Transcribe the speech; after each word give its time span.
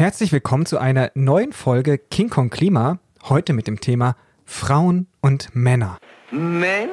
Herzlich 0.00 0.32
willkommen 0.32 0.64
zu 0.64 0.78
einer 0.78 1.10
neuen 1.12 1.52
Folge 1.52 1.98
King 1.98 2.30
Kong 2.30 2.48
Klima. 2.48 3.00
Heute 3.28 3.52
mit 3.52 3.66
dem 3.66 3.80
Thema 3.82 4.16
Frauen 4.46 5.08
und 5.20 5.54
Männer. 5.54 5.98
Männer? 6.30 6.88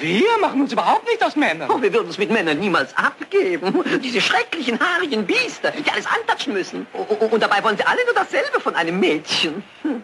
Wir 0.00 0.26
machen 0.42 0.60
uns 0.60 0.70
überhaupt 0.70 1.06
nicht 1.06 1.24
aus 1.24 1.34
Männern. 1.34 1.70
Oh, 1.70 1.80
wir 1.80 1.90
würden 1.94 2.08
uns 2.08 2.18
mit 2.18 2.30
Männern 2.30 2.58
niemals 2.60 2.94
abgeben. 2.94 3.82
Diese 4.04 4.20
schrecklichen, 4.20 4.78
haarigen 4.78 5.24
Biester, 5.24 5.70
die 5.70 5.90
alles 5.90 6.04
antatschen 6.06 6.52
müssen. 6.52 6.86
O- 6.92 7.06
o- 7.08 7.24
Und 7.28 7.42
dabei 7.42 7.64
wollen 7.64 7.78
sie 7.78 7.86
alle 7.86 8.04
nur 8.04 8.14
dasselbe 8.14 8.60
von 8.60 8.74
einem 8.74 9.00
Mädchen. 9.00 9.62
Hm. 9.80 10.02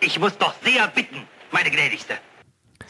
Ich 0.00 0.18
muss 0.18 0.36
doch 0.36 0.54
sehr 0.64 0.88
bitten, 0.88 1.28
meine 1.52 1.70
Gnädigste. 1.70 2.14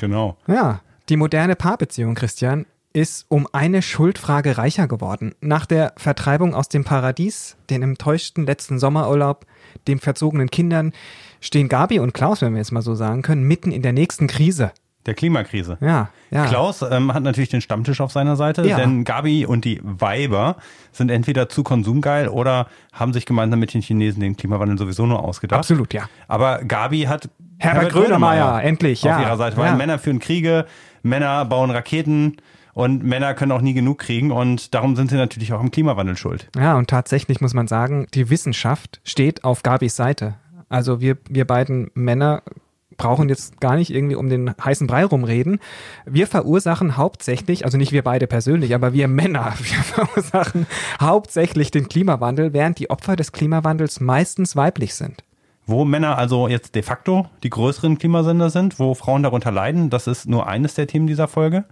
Genau. 0.01 0.39
Ja, 0.47 0.81
die 1.11 1.19
moderne 1.19 1.57
Paarbeziehung, 1.57 2.15
Christian, 2.15 2.65
ist 2.93 3.27
um 3.29 3.47
eine 3.53 3.83
Schuldfrage 3.83 4.59
reicher 4.59 4.89
geworden. 4.89 5.35
Nach 5.41 5.67
der 5.67 5.93
Vertreibung 5.97 6.55
aus 6.55 6.69
dem 6.69 6.85
Paradies, 6.85 7.57
den 7.71 7.83
enttäuschten 7.83 8.47
letzten 8.47 8.79
Sommerurlaub, 8.79 9.47
den 9.87 9.99
verzogenen 9.99 10.51
Kindern, 10.51 10.93
stehen 11.41 11.69
Gabi 11.69 11.99
und 12.01 12.15
Klaus, 12.15 12.43
wenn 12.43 12.53
wir 12.55 12.59
jetzt 12.59 12.73
mal 12.73 12.83
so 12.83 12.95
sagen 12.95 13.23
können, 13.23 13.43
mitten 13.45 13.71
in 13.73 13.83
der 13.83 13.93
nächsten 13.93 14.27
Krise. 14.27 14.73
Der 15.07 15.15
Klimakrise. 15.15 15.79
Ja, 15.81 16.11
ja. 16.31 16.47
Klaus 16.47 16.83
ähm, 16.83 17.15
hat 17.15 17.23
natürlich 17.23 17.49
den 17.49 17.61
Stammtisch 17.61 18.01
auf 18.01 18.13
seiner 18.13 18.37
Seite, 18.37 18.67
Ja. 18.67 18.77
denn 18.77 19.05
Gabi 19.05 19.47
und 19.47 19.65
die 19.65 19.81
Weiber 19.83 20.57
sind 20.93 21.11
entweder 21.11 21.49
zu 21.49 21.63
konsumgeil 21.63 22.29
oder 22.29 22.67
haben 22.93 23.13
sich 23.13 23.25
gemeinsam 23.25 23.61
mit 23.61 23.73
den 23.73 23.81
Chinesen 23.81 24.21
den 24.21 24.37
Klimawandel 24.37 24.77
sowieso 24.77 25.07
nur 25.07 25.23
ausgedacht. 25.25 25.61
Absolut, 25.61 25.95
ja. 25.95 26.09
Aber 26.27 26.63
Gabi 26.65 27.03
hat 27.03 27.31
Herbert 27.59 27.93
Grönemeyer, 27.93 28.63
endlich, 28.63 29.01
auf 29.01 29.11
ja. 29.11 29.23
ihrer 29.23 29.37
Seite, 29.37 29.57
weil 29.57 29.67
Ja. 29.67 29.77
Männer 29.77 29.99
führen 29.99 30.19
Kriege, 30.19 30.67
Männer 31.03 31.45
bauen 31.45 31.71
Raketen 31.71 32.37
und 32.79 33.03
Männer 33.03 33.35
können 33.35 33.51
auch 33.51 33.61
nie 33.61 33.75
genug 33.75 33.99
kriegen 33.99 34.31
und 34.31 34.73
darum 34.73 34.95
sind 34.95 35.11
sie 35.11 35.17
natürlich 35.17 35.53
auch 35.53 35.61
im 35.61 35.73
Klimawandel 35.73 36.17
schuld. 36.17 36.49
Ja, 36.57 36.77
und 36.77 36.89
tatsächlich 36.89 37.41
muss 37.41 37.53
man 37.53 37.67
sagen, 37.67 38.07
die 38.15 38.31
Wissenschaft 38.31 39.01
steht 39.03 39.43
auf 39.43 39.65
Gabis 39.65 39.97
Seite. 39.97 40.37
Also 40.69 41.01
wir, 41.01 41.19
wir 41.29 41.45
beiden 41.45 41.91
Männer 41.95 42.45
brauchen 42.97 43.29
jetzt 43.29 43.61
gar 43.61 43.75
nicht 43.75 43.91
irgendwie 43.91 44.15
um 44.15 44.29
den 44.29 44.55
heißen 44.63 44.87
Brei 44.87 45.05
rumreden. 45.05 45.59
Wir 46.07 46.29
verursachen 46.29 46.97
hauptsächlich, 46.97 47.65
also 47.65 47.79
nicht 47.79 47.91
wir 47.91 48.05
beide 48.05 48.29
persönlich, 48.29 48.73
aber 48.77 48.93
wir 48.93 49.09
Männer, 49.09 49.55
wir 49.59 49.83
verursachen 49.83 50.69
hauptsächlich 51.01 51.73
den 51.73 51.89
Klimawandel, 51.89 52.53
während 52.53 52.79
die 52.79 52.91
Opfer 52.91 53.17
des 53.17 53.33
Klimawandels 53.33 53.99
meistens 53.99 54.55
weiblich 54.55 54.95
sind. 54.95 55.25
Wo 55.67 55.85
Männer 55.85 56.17
also 56.17 56.47
jetzt 56.47 56.77
de 56.77 56.83
facto 56.83 57.27
die 57.43 57.51
größeren 57.51 57.99
Klimasender 57.99 58.51
sind, 58.51 58.79
wo 58.79 58.95
Frauen 58.95 59.25
darunter 59.25 59.51
leiden, 59.51 59.91
das 59.91 60.07
ist 60.07 60.29
nur 60.29 60.47
eines 60.47 60.75
der 60.75 60.87
Themen 60.87 61.09
dieser 61.09 61.27
Folge. 61.27 61.65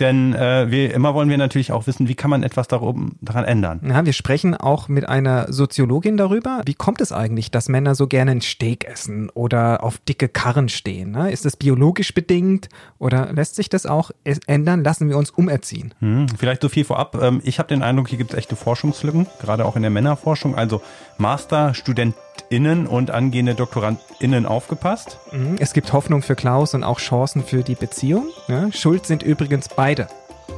Denn 0.00 0.32
äh, 0.34 0.70
wir, 0.70 0.94
immer 0.94 1.12
wollen 1.14 1.28
wir 1.28 1.38
natürlich 1.38 1.72
auch 1.72 1.86
wissen, 1.88 2.06
wie 2.06 2.14
kann 2.14 2.30
man 2.30 2.44
etwas 2.44 2.68
darum, 2.68 3.16
daran 3.20 3.44
ändern. 3.44 3.80
Ja, 3.84 4.06
wir 4.06 4.12
sprechen 4.12 4.54
auch 4.54 4.88
mit 4.88 5.08
einer 5.08 5.52
Soziologin 5.52 6.16
darüber. 6.16 6.62
Wie 6.66 6.74
kommt 6.74 7.00
es 7.00 7.10
eigentlich, 7.10 7.50
dass 7.50 7.68
Männer 7.68 7.96
so 7.96 8.06
gerne 8.06 8.30
ein 8.30 8.40
Steak 8.40 8.84
essen 8.84 9.28
oder 9.30 9.82
auf 9.82 9.98
dicke 9.98 10.28
Karren 10.28 10.68
stehen? 10.68 11.10
Ne? 11.10 11.32
Ist 11.32 11.44
das 11.44 11.56
biologisch 11.56 12.14
bedingt 12.14 12.68
oder 12.98 13.32
lässt 13.32 13.56
sich 13.56 13.68
das 13.68 13.86
auch 13.86 14.12
ändern? 14.46 14.84
Lassen 14.84 15.08
wir 15.08 15.16
uns 15.16 15.30
umerziehen. 15.30 15.92
Hm, 15.98 16.28
vielleicht 16.28 16.62
so 16.62 16.68
viel 16.68 16.84
vorab. 16.84 17.20
Ähm, 17.20 17.40
ich 17.42 17.58
habe 17.58 17.68
den 17.68 17.82
Eindruck, 17.82 18.08
hier 18.08 18.18
gibt 18.18 18.32
es 18.32 18.38
echte 18.38 18.54
Forschungslücken, 18.54 19.26
gerade 19.40 19.64
auch 19.64 19.74
in 19.74 19.82
der 19.82 19.90
Männerforschung. 19.90 20.54
Also 20.54 20.80
Master-StudentInnen 22.38 22.86
und 22.86 23.10
angehende 23.10 23.54
DoktorandInnen 23.54 24.46
aufgepasst. 24.46 25.18
Mhm. 25.32 25.56
Es 25.58 25.72
gibt 25.72 25.92
Hoffnung 25.92 26.22
für 26.22 26.36
Klaus 26.36 26.74
und 26.74 26.84
auch 26.84 26.98
Chancen 26.98 27.42
für 27.42 27.62
die 27.62 27.74
Beziehung. 27.74 28.26
Ne? 28.48 28.70
Schuld 28.72 29.06
sind 29.06 29.22
übrigens 29.22 29.68
beide. 29.68 30.08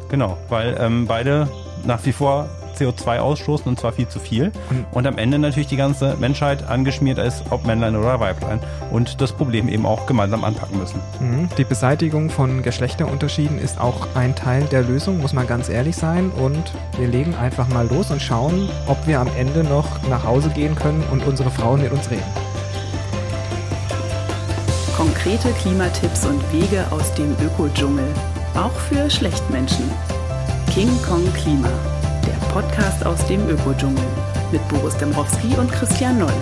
Genau, 0.09 0.37
weil 0.49 0.77
ähm, 0.81 1.07
beide 1.07 1.49
nach 1.85 2.05
wie 2.05 2.13
vor 2.13 2.49
CO2 2.81 3.19
ausstoßen 3.19 3.67
und 3.67 3.79
zwar 3.79 3.93
viel 3.93 4.09
zu 4.09 4.19
viel. 4.19 4.53
Und 4.93 5.07
am 5.07 5.19
Ende 5.19 5.39
natürlich 5.39 5.69
die 5.69 5.77
ganze 5.77 6.17
Menschheit 6.17 6.69
angeschmiert 6.69 7.19
ist, 7.19 7.45
ob 7.51 7.67
Männlein 7.67 7.97
oder 7.97 8.21
Weiblein. 8.21 8.61
Und 8.91 9.21
das 9.21 9.33
Problem 9.33 9.69
eben 9.69 9.87
auch 9.87 10.07
gemeinsam 10.07 10.45
anpacken 10.45 10.79
müssen. 10.79 11.01
Mhm. 11.21 11.49
Die 11.59 11.65
Beseitigung 11.65 12.31
von 12.31 12.63
Geschlechterunterschieden 12.63 13.59
ist 13.59 13.81
auch 13.81 14.09
ein 14.15 14.35
Teil 14.35 14.65
der 14.65 14.83
Lösung, 14.83 15.21
muss 15.21 15.33
man 15.33 15.47
ganz 15.47 15.69
ehrlich 15.69 15.97
sein. 15.97 16.31
Und 16.31 16.73
wir 16.99 17.09
legen 17.09 17.35
einfach 17.35 17.69
mal 17.69 17.87
los 17.89 18.11
und 18.11 18.23
schauen, 18.23 18.69
ob 18.87 19.07
wir 19.07 19.21
am 19.21 19.29
Ende 19.37 19.65
noch 19.65 19.87
nach 20.09 20.25
Hause 20.25 20.51
gehen 20.51 20.75
können 20.75 21.05
und 21.11 21.27
unsere 21.27 21.51
Frauen 21.51 21.83
mit 21.83 21.93
uns 21.93 22.11
reden. 22.11 22.23
Konkrete 24.97 25.51
Klimatipps 25.53 26.27
und 26.27 26.41
Wege 26.53 26.85
aus 26.91 27.15
dem 27.15 27.35
Ökodschungel. 27.45 28.05
Auch 28.55 28.73
für 28.73 29.09
Schlechtmenschen. 29.09 29.91
King 30.75 30.91
Kong 31.03 31.25
Klima. 31.33 31.71
Podcast 32.51 33.07
aus 33.07 33.25
dem 33.29 33.49
Ökodschungel. 33.49 34.03
Mit 34.51 34.67
Boris 34.69 34.97
Dembrowski 34.97 35.55
und 35.57 35.71
Christian 35.71 36.19
Noll. 36.19 36.33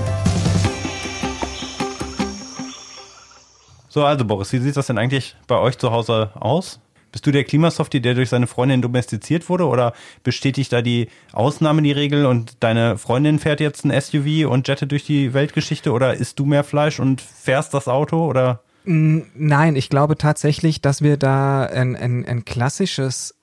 So, 3.91 4.07
also 4.07 4.25
Boris, 4.25 4.51
wie 4.55 4.59
sieht 4.59 4.75
das 4.75 4.87
denn 4.87 4.97
eigentlich 4.97 5.37
bei 5.47 5.59
euch 5.59 5.77
zu 5.77 5.91
Hause 5.91 6.31
aus? 6.35 6.81
Bist 7.13 7.27
du 7.27 7.31
der 7.31 7.45
Klimasoftie, 7.45 8.01
der 8.01 8.15
durch 8.15 8.31
seine 8.31 8.47
Freundin 8.47 8.81
domestiziert 8.81 9.51
wurde 9.51 9.67
oder 9.67 9.93
bestätigt 10.23 10.73
da 10.73 10.81
die 10.81 11.09
Ausnahme 11.35 11.83
die 11.83 11.93
Regel 11.93 12.25
und 12.25 12.57
deine 12.61 12.97
Freundin 12.97 13.39
fährt 13.39 13.61
jetzt 13.61 13.85
ein 13.85 14.01
SUV 14.01 14.51
und 14.51 14.67
jettet 14.67 14.91
durch 14.93 15.05
die 15.05 15.35
Weltgeschichte 15.35 15.93
oder 15.93 16.15
isst 16.15 16.39
du 16.39 16.47
mehr 16.47 16.65
Fleisch 16.65 17.01
und 17.01 17.21
fährst 17.21 17.75
das 17.75 17.87
Auto 17.87 18.25
oder? 18.27 18.63
Nein, 18.85 19.77
ich 19.77 19.91
glaube 19.91 20.17
tatsächlich, 20.17 20.81
dass 20.81 21.03
wir 21.03 21.19
da 21.19 21.65
ein, 21.65 21.95
ein, 21.97 22.25
ein 22.25 22.47
klassisches 22.47 23.35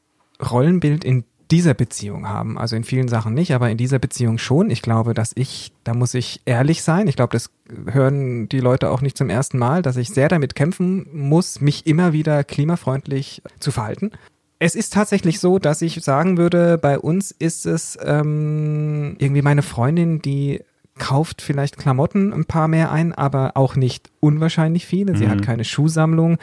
Rollenbild 0.41 1.03
in 1.03 1.25
dieser 1.51 1.73
Beziehung 1.73 2.27
haben. 2.27 2.57
Also 2.57 2.75
in 2.75 2.83
vielen 2.83 3.07
Sachen 3.07 3.33
nicht, 3.33 3.53
aber 3.53 3.69
in 3.69 3.77
dieser 3.77 3.99
Beziehung 3.99 4.37
schon. 4.37 4.69
Ich 4.69 4.81
glaube, 4.81 5.13
dass 5.13 5.31
ich, 5.35 5.71
da 5.83 5.93
muss 5.93 6.13
ich 6.13 6.41
ehrlich 6.45 6.81
sein. 6.83 7.07
Ich 7.07 7.15
glaube, 7.15 7.33
das 7.33 7.49
hören 7.91 8.49
die 8.49 8.59
Leute 8.59 8.89
auch 8.89 9.01
nicht 9.01 9.17
zum 9.17 9.29
ersten 9.29 9.57
Mal, 9.57 9.81
dass 9.81 9.97
ich 9.97 10.09
sehr 10.09 10.27
damit 10.27 10.55
kämpfen 10.55 11.07
muss, 11.13 11.61
mich 11.61 11.85
immer 11.85 12.13
wieder 12.13 12.43
klimafreundlich 12.43 13.41
zu 13.59 13.71
verhalten. 13.71 14.11
Es 14.57 14.75
ist 14.75 14.93
tatsächlich 14.93 15.39
so, 15.39 15.59
dass 15.59 15.81
ich 15.81 16.01
sagen 16.03 16.37
würde, 16.37 16.77
bei 16.77 16.97
uns 16.97 17.31
ist 17.31 17.65
es 17.65 17.97
ähm, 18.01 19.15
irgendwie 19.19 19.41
meine 19.41 19.61
Freundin, 19.61 20.21
die 20.21 20.61
kauft 20.97 21.41
vielleicht 21.41 21.77
Klamotten 21.77 22.33
ein 22.33 22.45
paar 22.45 22.67
mehr 22.67 22.91
ein, 22.91 23.13
aber 23.13 23.51
auch 23.55 23.75
nicht 23.75 24.09
unwahrscheinlich 24.21 24.85
viele. 24.85 25.17
Sie 25.17 25.27
hat 25.27 25.41
keine 25.41 25.65
Schuhsammlung. 25.65 26.37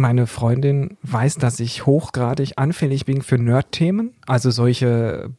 Meine 0.00 0.26
Freundin 0.26 0.96
weiß, 1.02 1.36
dass 1.36 1.60
ich 1.60 1.84
hochgradig 1.84 2.52
anfällig 2.56 3.04
bin 3.04 3.20
für 3.20 3.36
Nerd-Themen, 3.36 4.14
also 4.26 4.50
solche 4.50 5.30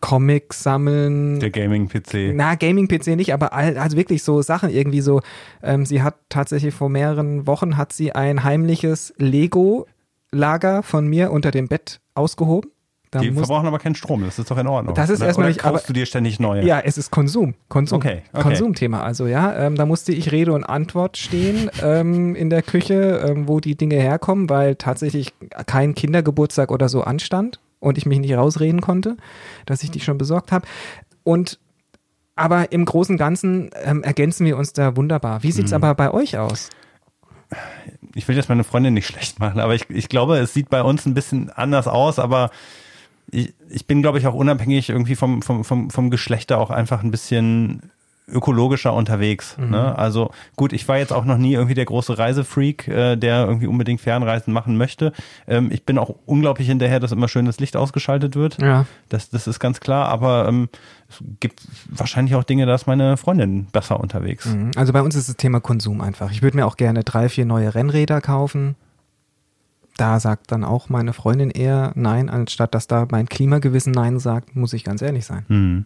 Comics 0.00 0.64
sammeln. 0.64 1.38
Der 1.38 1.50
Gaming-PC. 1.50 2.32
Na, 2.34 2.56
Gaming-PC 2.56 3.14
nicht, 3.14 3.32
aber 3.32 3.52
all, 3.52 3.78
also 3.78 3.96
wirklich 3.96 4.24
so 4.24 4.42
Sachen 4.42 4.70
irgendwie 4.70 5.00
so. 5.00 5.20
Ähm, 5.62 5.86
sie 5.86 6.02
hat 6.02 6.16
tatsächlich 6.28 6.74
vor 6.74 6.88
mehreren 6.88 7.46
Wochen 7.46 7.76
hat 7.76 7.92
sie 7.92 8.12
ein 8.12 8.42
heimliches 8.42 9.14
Lego-Lager 9.18 10.82
von 10.82 11.06
mir 11.06 11.30
unter 11.30 11.52
dem 11.52 11.68
Bett 11.68 12.00
ausgehoben. 12.14 12.72
Da 13.16 13.22
Die 13.22 13.30
muss- 13.30 13.46
verbrauchen 13.46 13.66
aber 13.66 13.78
keinen 13.78 13.94
Strom, 13.94 14.24
das 14.24 14.38
ist 14.38 14.50
doch 14.50 14.58
in 14.58 14.66
Ordnung. 14.66 14.94
Das 14.94 15.10
ist 15.10 15.18
Oder- 15.20 15.26
erstmal 15.28 15.44
oder 15.46 15.48
nicht- 15.50 15.60
kaufst 15.60 15.84
aber- 15.84 15.86
du 15.88 15.92
dir 15.92 16.06
ständig 16.06 16.38
neue? 16.40 16.64
Ja, 16.64 16.80
es 16.80 16.98
ist 16.98 17.10
Konsum. 17.10 17.54
Konsum. 17.68 17.96
Okay, 17.96 18.22
okay. 18.32 18.42
Konsumthema. 18.42 19.02
Also 19.02 19.26
ja, 19.26 19.54
ähm, 19.56 19.74
da 19.76 19.86
musste 19.86 20.12
ich 20.12 20.32
Rede 20.32 20.52
und 20.52 20.64
Antwort 20.64 21.16
stehen 21.16 21.70
ähm, 21.82 22.34
in 22.34 22.50
der 22.50 22.62
Küche, 22.62 23.24
ähm, 23.26 23.48
wo 23.48 23.60
die 23.60 23.74
Dinge 23.76 23.96
herkommen, 23.96 24.48
weil 24.50 24.76
tatsächlich 24.76 25.32
kein 25.66 25.94
Kindergeburtstag 25.94 26.70
oder 26.70 26.88
so 26.88 27.02
anstand 27.02 27.60
und 27.80 27.98
ich 27.98 28.06
mich 28.06 28.18
nicht 28.20 28.34
rausreden 28.34 28.80
konnte, 28.80 29.16
dass 29.66 29.82
ich 29.82 29.90
die 29.90 30.00
schon 30.00 30.18
besorgt 30.18 30.52
habe. 30.52 30.66
Und 31.24 31.58
aber 32.34 32.70
im 32.70 32.84
Großen 32.84 33.14
und 33.14 33.18
Ganzen 33.18 33.70
ähm, 33.84 34.02
ergänzen 34.02 34.44
wir 34.46 34.58
uns 34.58 34.72
da 34.74 34.94
wunderbar. 34.96 35.42
Wie 35.42 35.48
Mhm. 35.48 35.52
sieht's 35.52 35.72
aber 35.72 35.94
bei 35.94 36.12
euch 36.12 36.36
aus? 36.38 36.68
ich 38.14 38.26
will 38.28 38.36
jetzt 38.36 38.48
meine 38.48 38.64
Freundin 38.64 38.94
nicht 38.94 39.06
schlecht 39.06 39.38
machen, 39.38 39.60
aber 39.60 39.74
ich, 39.74 39.88
ich 39.90 40.08
glaube, 40.08 40.38
es 40.38 40.52
sieht 40.54 40.68
bei 40.70 40.82
uns 40.82 41.06
ein 41.06 41.14
bisschen 41.14 41.50
anders 41.50 41.86
aus, 41.86 42.18
aber 42.18 42.50
ich, 43.30 43.54
ich 43.68 43.86
bin, 43.86 44.02
glaube 44.02 44.18
ich, 44.18 44.26
auch 44.26 44.34
unabhängig 44.34 44.88
irgendwie 44.88 45.16
vom, 45.16 45.42
vom, 45.42 45.64
vom, 45.64 45.90
vom 45.90 46.10
Geschlechter 46.10 46.58
auch 46.58 46.70
einfach 46.70 47.02
ein 47.02 47.10
bisschen 47.10 47.82
ökologischer 48.28 48.92
unterwegs. 48.92 49.56
Ne? 49.56 49.96
Also 49.96 50.30
gut, 50.56 50.72
ich 50.72 50.88
war 50.88 50.98
jetzt 50.98 51.12
auch 51.12 51.24
noch 51.24 51.38
nie 51.38 51.54
irgendwie 51.54 51.74
der 51.74 51.84
große 51.84 52.18
Reisefreak, 52.18 52.88
äh, 52.88 53.16
der 53.16 53.46
irgendwie 53.46 53.68
unbedingt 53.68 54.00
Fernreisen 54.00 54.52
machen 54.52 54.76
möchte. 54.76 55.12
Ähm, 55.46 55.70
ich 55.70 55.84
bin 55.84 55.96
auch 55.96 56.14
unglaublich 56.26 56.66
hinterher, 56.66 56.98
dass 56.98 57.12
immer 57.12 57.28
schön 57.28 57.46
das 57.46 57.60
Licht 57.60 57.76
ausgeschaltet 57.76 58.34
wird. 58.34 58.60
Ja. 58.60 58.86
Das, 59.08 59.30
das 59.30 59.46
ist 59.46 59.60
ganz 59.60 59.78
klar, 59.78 60.08
aber 60.08 60.48
ähm, 60.48 60.68
es 61.08 61.22
gibt 61.38 61.62
wahrscheinlich 61.88 62.34
auch 62.34 62.42
Dinge, 62.42 62.66
da 62.66 62.74
ist 62.74 62.88
meine 62.88 63.16
Freundin 63.16 63.66
besser 63.66 64.00
unterwegs. 64.00 64.46
Mhm. 64.46 64.72
Also 64.74 64.92
bei 64.92 65.02
uns 65.02 65.14
ist 65.14 65.28
das 65.28 65.36
Thema 65.36 65.60
Konsum 65.60 66.00
einfach. 66.00 66.32
Ich 66.32 66.42
würde 66.42 66.56
mir 66.56 66.66
auch 66.66 66.76
gerne 66.76 67.04
drei, 67.04 67.28
vier 67.28 67.44
neue 67.44 67.76
Rennräder 67.76 68.20
kaufen. 68.20 68.74
Da 69.96 70.20
sagt 70.20 70.52
dann 70.52 70.64
auch 70.64 70.88
meine 70.88 71.12
Freundin 71.12 71.50
eher 71.50 71.92
nein, 71.94 72.28
anstatt 72.28 72.74
dass 72.74 72.86
da 72.86 73.06
mein 73.10 73.28
Klimagewissen 73.28 73.92
nein 73.92 74.18
sagt, 74.18 74.54
muss 74.54 74.72
ich 74.72 74.84
ganz 74.84 75.02
ehrlich 75.02 75.24
sein. 75.24 75.44
Mhm. 75.48 75.84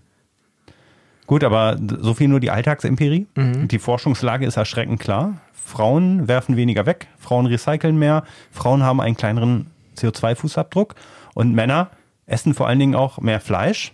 Gut, 1.26 1.44
aber 1.44 1.78
so 2.00 2.14
viel 2.14 2.26
nur 2.26 2.40
die 2.40 2.50
Alltagsempirie. 2.50 3.28
Mhm. 3.36 3.68
Die 3.68 3.78
Forschungslage 3.78 4.46
ist 4.46 4.56
erschreckend 4.56 4.98
klar. 4.98 5.34
Frauen 5.52 6.26
werfen 6.26 6.56
weniger 6.56 6.86
weg, 6.86 7.06
Frauen 7.18 7.46
recyceln 7.46 7.96
mehr, 7.96 8.24
Frauen 8.50 8.82
haben 8.82 9.00
einen 9.00 9.16
kleineren 9.16 9.68
CO2-Fußabdruck 9.96 10.94
und 11.34 11.54
Männer 11.54 11.90
essen 12.26 12.54
vor 12.54 12.66
allen 12.66 12.80
Dingen 12.80 12.96
auch 12.96 13.20
mehr 13.20 13.40
Fleisch. 13.40 13.92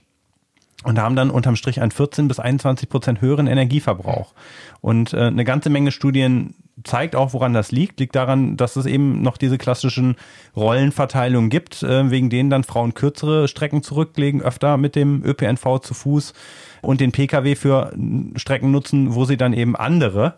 Und 0.86 1.00
haben 1.00 1.16
dann 1.16 1.30
unterm 1.30 1.56
Strich 1.56 1.80
einen 1.80 1.90
14 1.90 2.28
bis 2.28 2.38
21 2.38 2.88
Prozent 2.88 3.20
höheren 3.20 3.48
Energieverbrauch. 3.48 4.32
Und 4.80 5.12
äh, 5.12 5.22
eine 5.22 5.44
ganze 5.44 5.68
Menge 5.68 5.90
Studien 5.90 6.54
zeigt 6.84 7.16
auch, 7.16 7.32
woran 7.32 7.52
das 7.52 7.72
liegt. 7.72 7.98
Liegt 7.98 8.14
daran, 8.14 8.56
dass 8.56 8.76
es 8.76 8.86
eben 8.86 9.20
noch 9.20 9.36
diese 9.36 9.58
klassischen 9.58 10.14
Rollenverteilungen 10.54 11.50
gibt, 11.50 11.82
äh, 11.82 12.08
wegen 12.10 12.30
denen 12.30 12.50
dann 12.50 12.62
Frauen 12.62 12.94
kürzere 12.94 13.48
Strecken 13.48 13.82
zurücklegen, 13.82 14.40
öfter 14.42 14.76
mit 14.76 14.94
dem 14.94 15.24
ÖPNV 15.24 15.80
zu 15.80 15.92
Fuß 15.92 16.34
und 16.82 17.00
den 17.00 17.10
Pkw 17.10 17.56
für 17.56 17.92
Strecken 18.36 18.70
nutzen, 18.70 19.16
wo 19.16 19.24
sie 19.24 19.36
dann 19.36 19.54
eben 19.54 19.74
andere 19.74 20.34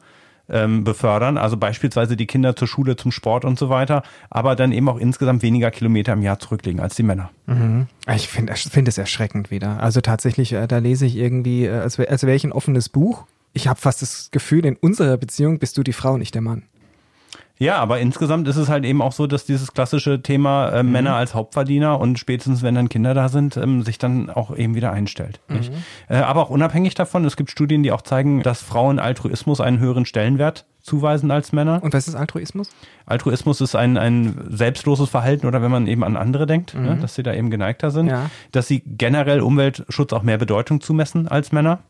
ähm, 0.49 0.85
befördern, 0.85 1.37
also 1.37 1.57
beispielsweise 1.57 2.17
die 2.17 2.27
Kinder 2.27 2.57
zur 2.57 2.69
Schule, 2.69 2.97
zum 2.97 3.13
Sport 3.13 3.45
und 3.45 3.59
so 3.59 3.69
weiter, 3.69 4.03
aber 4.31 4.57
dann 4.57 4.73
eben 4.73 4.89
auch 4.89 4.99
insgesamt 4.99 5.43
weniger 5.43 5.71
Kilometer 5.71 6.13
im 6.15 6.23
Jahr 6.23 6.39
zurücklegen 6.39 6.81
als 6.81 6.97
die 6.97 7.03
Männer. 7.03 7.31
Mhm. 7.47 7.87
Ich 8.15 8.29
finde 8.29 8.55
find 8.55 8.89
es 8.89 8.99
erschreckend 8.99 9.51
wieder. 9.51 9.81
Also 9.83 10.01
tatsächlich, 10.01 10.53
äh, 10.53 10.67
da 10.67 10.79
lese 10.79 11.07
ich 11.07 11.17
irgendwie, 11.17 11.67
äh, 11.67 11.73
als, 11.73 11.99
als 11.99 12.23
wäre 12.23 12.37
ich 12.37 12.45
ein 12.45 12.53
offenes 12.53 12.89
Buch. 12.89 13.27
Ich 13.53 13.69
habe 13.69 13.81
fast 13.81 14.03
das 14.03 14.31
Gefühl, 14.31 14.65
in 14.65 14.77
unserer 14.77 15.17
Beziehung 15.17 15.59
bist 15.59 15.79
du 15.79 15.83
die 15.83 15.93
Frau, 15.93 16.17
nicht 16.17 16.35
der 16.35 16.43
Mann. 16.43 16.65
Ja, 17.59 17.77
aber 17.77 17.99
insgesamt 17.99 18.47
ist 18.49 18.57
es 18.57 18.69
halt 18.69 18.85
eben 18.85 19.03
auch 19.03 19.13
so, 19.13 19.27
dass 19.27 19.45
dieses 19.45 19.73
klassische 19.73 20.23
Thema 20.23 20.71
äh, 20.71 20.83
mhm. 20.83 20.93
Männer 20.93 21.15
als 21.15 21.35
Hauptverdiener 21.35 21.99
und 21.99 22.19
spätestens, 22.19 22.63
wenn 22.63 22.75
dann 22.75 22.89
Kinder 22.89 23.15
da 23.15 23.29
sind, 23.29 23.57
ähm, 23.57 23.83
sich 23.83 23.99
dann 23.99 24.31
auch 24.31 24.57
eben 24.57 24.75
wieder 24.75 24.93
einstellt. 24.93 25.41
Mhm. 25.49 25.61
Äh, 26.09 26.19
aber 26.19 26.43
auch 26.43 26.51
unabhängig 26.51 26.95
davon, 26.95 27.25
es 27.25 27.37
gibt 27.37 27.51
Studien, 27.51 27.83
die 27.83 27.93
auch 27.93 28.03
zeigen, 28.03 28.43
dass 28.43 28.63
Frauen 28.63 28.99
Altruismus 28.99 29.61
einen 29.61 29.81
höheren 29.81 30.07
Stellenwert 30.07 30.67
zuweisen 30.81 31.31
als 31.31 31.53
Männer. 31.53 31.83
Und 31.83 31.93
was 31.93 32.09
ist 32.09 32.15
Altruismus? 32.15 32.71
Altruismus 33.05 33.61
ist 33.61 33.75
ein, 33.75 33.99
ein 33.99 34.49
selbstloses 34.49 35.11
Verhalten 35.11 35.47
oder 35.47 35.61
wenn 35.61 35.71
man 35.71 35.87
eben 35.87 36.05
an 36.05 36.17
andere 36.17 36.47
denkt, 36.47 36.75
ne, 36.75 36.81
mhm. 36.81 36.87
ne, 36.87 36.97
dass 36.97 37.15
sie 37.15 37.23
da 37.23 37.35
eben 37.35 37.51
geneigter 37.51 37.91
sind, 37.91 38.07
ja. 38.09 38.31
dass 38.53 38.69
sie 38.69 38.83
generell 38.87 39.41
Umweltschutz 39.41 40.13
auch 40.13 40.23
mehr 40.23 40.39
Bedeutung 40.39 40.81
zumessen 40.81 41.29
als 41.29 41.53
Männer 41.53 41.81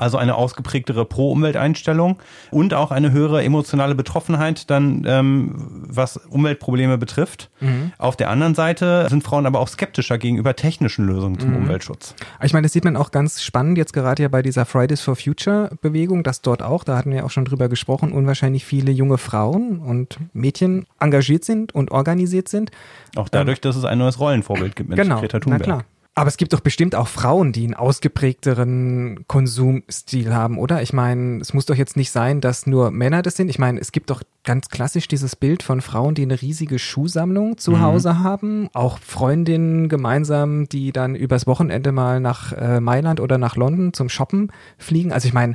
also 0.00 0.18
eine 0.18 0.34
ausgeprägtere 0.34 1.04
Pro-Umwelteinstellung 1.04 2.18
und 2.50 2.74
auch 2.74 2.90
eine 2.90 3.12
höhere 3.12 3.42
emotionale 3.44 3.94
Betroffenheit 3.94 4.70
dann, 4.70 5.04
ähm, 5.06 5.84
was 5.88 6.16
Umweltprobleme 6.16 6.98
betrifft. 6.98 7.50
Mhm. 7.60 7.92
Auf 7.98 8.16
der 8.16 8.30
anderen 8.30 8.54
Seite 8.54 9.06
sind 9.08 9.22
Frauen 9.22 9.46
aber 9.46 9.60
auch 9.60 9.68
skeptischer 9.68 10.18
gegenüber 10.18 10.56
technischen 10.56 11.06
Lösungen 11.06 11.38
zum 11.38 11.50
mhm. 11.50 11.56
Umweltschutz. 11.56 12.14
Ich 12.42 12.52
meine, 12.52 12.64
das 12.64 12.72
sieht 12.72 12.84
man 12.84 12.96
auch 12.96 13.10
ganz 13.10 13.42
spannend 13.42 13.78
jetzt 13.78 13.92
gerade 13.92 14.22
ja 14.22 14.28
bei 14.28 14.42
dieser 14.42 14.64
Fridays 14.64 15.00
for 15.00 15.16
Future 15.16 15.70
Bewegung, 15.80 16.22
dass 16.22 16.42
dort 16.42 16.62
auch, 16.62 16.84
da 16.84 16.96
hatten 16.96 17.12
wir 17.12 17.24
auch 17.24 17.30
schon 17.30 17.44
drüber 17.44 17.68
gesprochen, 17.68 18.12
unwahrscheinlich 18.12 18.64
viele 18.64 18.90
junge 18.92 19.18
Frauen 19.18 19.80
und 19.80 20.18
Mädchen 20.32 20.86
engagiert 20.98 21.44
sind 21.44 21.74
und 21.74 21.90
organisiert 21.90 22.48
sind. 22.48 22.70
Auch 23.16 23.28
dadurch, 23.28 23.58
ähm, 23.58 23.62
dass 23.62 23.76
es 23.76 23.84
ein 23.84 23.98
neues 23.98 24.18
Rollenvorbild 24.18 24.76
gibt 24.76 24.88
mit 24.88 24.98
genau, 24.98 25.20
Greta 25.20 25.40
Thunberg. 25.40 25.60
Na 25.60 25.64
klar. 25.64 25.84
Aber 26.16 26.28
es 26.28 26.36
gibt 26.36 26.52
doch 26.52 26.60
bestimmt 26.60 26.96
auch 26.96 27.06
Frauen, 27.06 27.52
die 27.52 27.64
einen 27.64 27.74
ausgeprägteren 27.74 29.24
Konsumstil 29.28 30.34
haben, 30.34 30.58
oder? 30.58 30.82
Ich 30.82 30.92
meine, 30.92 31.40
es 31.40 31.54
muss 31.54 31.66
doch 31.66 31.76
jetzt 31.76 31.96
nicht 31.96 32.10
sein, 32.10 32.40
dass 32.40 32.66
nur 32.66 32.90
Männer 32.90 33.22
das 33.22 33.36
sind. 33.36 33.48
Ich 33.48 33.60
meine, 33.60 33.80
es 33.80 33.92
gibt 33.92 34.10
doch 34.10 34.22
ganz 34.42 34.68
klassisch 34.68 35.06
dieses 35.06 35.36
Bild 35.36 35.62
von 35.62 35.80
Frauen, 35.80 36.16
die 36.16 36.22
eine 36.22 36.42
riesige 36.42 36.80
Schuhsammlung 36.80 37.58
zu 37.58 37.72
mhm. 37.72 37.80
Hause 37.82 38.18
haben. 38.18 38.68
Auch 38.72 38.98
Freundinnen 38.98 39.88
gemeinsam, 39.88 40.68
die 40.68 40.90
dann 40.90 41.14
übers 41.14 41.46
Wochenende 41.46 41.92
mal 41.92 42.18
nach 42.18 42.52
äh, 42.52 42.80
Mailand 42.80 43.20
oder 43.20 43.38
nach 43.38 43.54
London 43.54 43.92
zum 43.92 44.08
Shoppen 44.08 44.50
fliegen. 44.78 45.12
Also 45.12 45.28
ich 45.28 45.34
meine, 45.34 45.54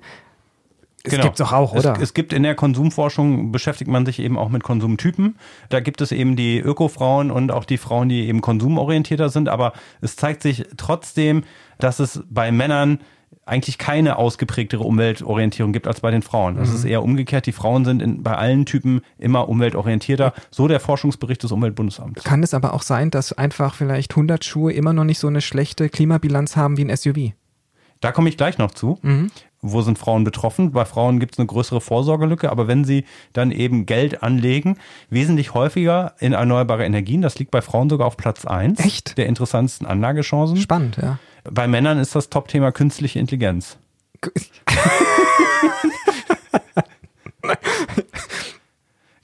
es 1.06 1.12
genau. 1.12 1.24
gibt 1.24 1.40
es 1.40 1.46
doch 1.46 1.54
auch, 1.54 1.74
oder? 1.74 1.94
Es, 1.94 2.02
es, 2.02 2.14
gibt 2.14 2.34
in 2.34 2.44
der 2.44 2.56
Konsumforschung, 2.56 3.52
beschäftigt 3.52 3.90
man 3.90 4.06
sich 4.06 4.20
eben 4.20 4.38
auch 4.38 4.50
mit 4.50 4.64
Konsumtypen. 4.64 5.38
Da 5.70 5.80
gibt 5.80 6.02
es 6.02 6.12
eben 6.12 6.36
die 6.36 6.60
Ökofrauen 6.60 7.32
und 7.32 7.52
auch 7.52 7.66
die 7.66 7.78
Frauen, 7.78 8.10
die 8.10 8.28
eben 8.28 8.42
konsumorientierter 8.42 9.30
sind. 9.30 9.50
Aber 9.50 9.74
es 10.02 10.16
zeigt 10.16 10.42
sich 10.42 10.66
trotzdem, 10.78 11.44
dass 11.78 12.00
es 12.00 12.24
bei 12.30 12.52
Männern 12.52 13.00
eigentlich 13.46 13.78
keine 13.78 14.18
ausgeprägtere 14.18 14.84
Umweltorientierung 14.84 15.72
gibt 15.72 15.88
als 15.88 16.00
bei 16.00 16.10
den 16.10 16.24
Frauen. 16.24 16.58
Es 16.58 16.70
mhm. 16.70 16.76
ist 16.76 16.86
eher 16.86 17.04
umgekehrt. 17.04 17.46
Die 17.46 17.52
Frauen 17.52 17.86
sind 17.86 18.02
in, 18.02 18.24
bei 18.24 18.36
allen 18.36 18.66
Typen 18.66 19.02
immer 19.20 19.48
umweltorientierter. 19.48 20.34
So 20.50 20.68
der 20.68 20.80
Forschungsbericht 20.80 21.44
des 21.44 21.52
Umweltbundesamts. 21.52 22.24
Kann 22.24 22.42
es 22.42 22.54
aber 22.54 22.74
auch 22.74 22.82
sein, 22.82 23.12
dass 23.12 23.34
einfach 23.34 23.76
vielleicht 23.76 24.14
100 24.14 24.44
Schuhe 24.44 24.74
immer 24.74 24.94
noch 24.94 25.04
nicht 25.04 25.20
so 25.20 25.28
eine 25.28 25.42
schlechte 25.42 25.90
Klimabilanz 25.90 26.56
haben 26.56 26.78
wie 26.78 26.86
ein 26.86 26.96
SUV? 26.96 27.34
Da 28.02 28.12
komme 28.12 28.30
ich 28.30 28.38
gleich 28.38 28.58
noch 28.58 28.72
zu. 28.72 28.98
Mhm 29.04 29.30
wo 29.72 29.82
sind 29.82 30.00
Frauen 30.00 30.24
betroffen? 30.24 30.72
Bei 30.72 30.86
Frauen 30.86 31.20
gibt 31.20 31.34
es 31.34 31.40
eine 31.40 31.48
größere 31.48 31.82
Vorsorgelücke, 31.82 32.52
aber 32.52 32.68
wenn 32.68 32.86
sie 32.86 33.06
dann 33.34 33.52
eben 33.52 33.86
Geld 33.86 34.24
anlegen, 34.24 34.78
wesentlich 35.10 35.54
häufiger 35.54 36.14
in 36.20 36.34
erneuerbare 36.34 36.86
Energien, 36.86 37.22
das 37.22 37.38
liegt 37.40 37.52
bei 37.52 37.62
Frauen 37.62 37.90
sogar 37.90 38.08
auf 38.08 38.18
Platz 38.18 38.46
1 38.46 38.80
Echt? 38.80 39.18
der 39.18 39.28
interessantesten 39.28 39.88
Anlagechancen. 39.88 40.58
Spannend, 40.58 40.98
ja. 41.02 41.20
Bei 41.44 41.68
Männern 41.68 42.00
ist 42.00 42.16
das 42.16 42.30
Top-Thema 42.30 42.72
künstliche 42.72 43.20
Intelligenz. 43.20 43.78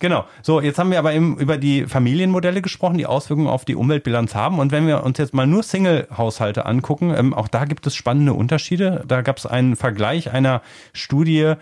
Genau. 0.02 0.26
So, 0.42 0.62
jetzt 0.62 0.80
haben 0.80 0.90
wir 0.90 0.98
aber 0.98 1.14
eben 1.14 1.38
über 1.38 1.58
die 1.58 1.86
Familienmodelle 1.86 2.62
gesprochen, 2.64 2.98
die 2.98 3.06
Auswirkungen 3.06 3.48
auf 3.48 3.66
die 3.66 3.76
Umweltbilanz 3.76 4.34
haben. 4.34 4.58
Und 4.58 4.72
wenn 4.72 4.88
wir 4.88 5.04
uns 5.04 5.20
jetzt 5.20 5.34
mal 5.34 5.46
nur 5.46 5.62
Single-Haushalte 5.62 6.66
angucken, 6.66 7.14
ähm, 7.16 7.34
auch 7.36 7.48
da 7.48 7.66
gibt 7.66 7.86
es 7.86 7.96
spannende 7.96 8.34
Unterschiede. 8.34 9.04
Da 9.08 9.22
gab 9.22 9.38
es 9.38 9.46
einen 9.46 9.76
Vergleich 9.76 10.34
einer 10.34 10.64
Studie, 10.92 11.54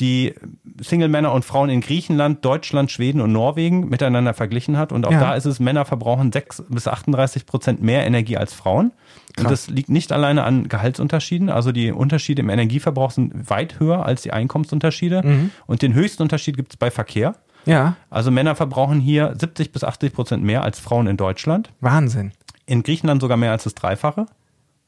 die 0.00 0.34
Single-Männer 0.80 1.32
und 1.32 1.44
Frauen 1.44 1.70
in 1.70 1.80
Griechenland, 1.80 2.44
Deutschland, 2.44 2.90
Schweden 2.90 3.20
und 3.20 3.32
Norwegen 3.32 3.88
miteinander 3.88 4.34
verglichen 4.34 4.76
hat. 4.76 4.90
Und 4.90 5.06
auch 5.06 5.12
ja. 5.12 5.20
da 5.20 5.34
ist 5.34 5.44
es, 5.44 5.60
Männer 5.60 5.84
verbrauchen 5.84 6.32
6 6.32 6.64
bis 6.68 6.88
38 6.88 7.46
Prozent 7.46 7.80
mehr 7.80 8.04
Energie 8.04 8.36
als 8.36 8.54
Frauen. 8.54 8.90
Krass. 9.34 9.44
Und 9.44 9.50
das 9.52 9.68
liegt 9.68 9.88
nicht 9.88 10.10
alleine 10.10 10.42
an 10.42 10.68
Gehaltsunterschieden. 10.68 11.48
Also 11.48 11.70
die 11.70 11.92
Unterschiede 11.92 12.42
im 12.42 12.48
Energieverbrauch 12.48 13.12
sind 13.12 13.50
weit 13.50 13.78
höher 13.78 14.04
als 14.04 14.22
die 14.22 14.32
Einkommensunterschiede. 14.32 15.22
Mhm. 15.24 15.50
Und 15.66 15.82
den 15.82 15.94
höchsten 15.94 16.24
Unterschied 16.24 16.56
gibt 16.56 16.72
es 16.72 16.76
bei 16.76 16.90
Verkehr. 16.90 17.36
Ja. 17.68 17.96
Also 18.10 18.30
Männer 18.30 18.54
verbrauchen 18.54 19.00
hier 19.00 19.34
70 19.38 19.72
bis 19.72 19.84
80 19.84 20.12
Prozent 20.12 20.42
mehr 20.42 20.62
als 20.62 20.80
Frauen 20.80 21.06
in 21.06 21.16
Deutschland. 21.16 21.70
Wahnsinn. 21.80 22.32
In 22.66 22.82
Griechenland 22.82 23.20
sogar 23.20 23.36
mehr 23.36 23.52
als 23.52 23.64
das 23.64 23.74
Dreifache, 23.74 24.26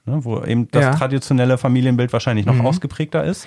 ne, 0.05 0.25
wo 0.25 0.43
eben 0.43 0.69
das 0.71 0.83
ja. 0.83 0.95
traditionelle 0.95 1.59
Familienbild 1.59 2.13
wahrscheinlich 2.13 2.47
noch 2.47 2.55
mhm. 2.55 2.67
ausgeprägter 2.67 3.25
ist. 3.25 3.47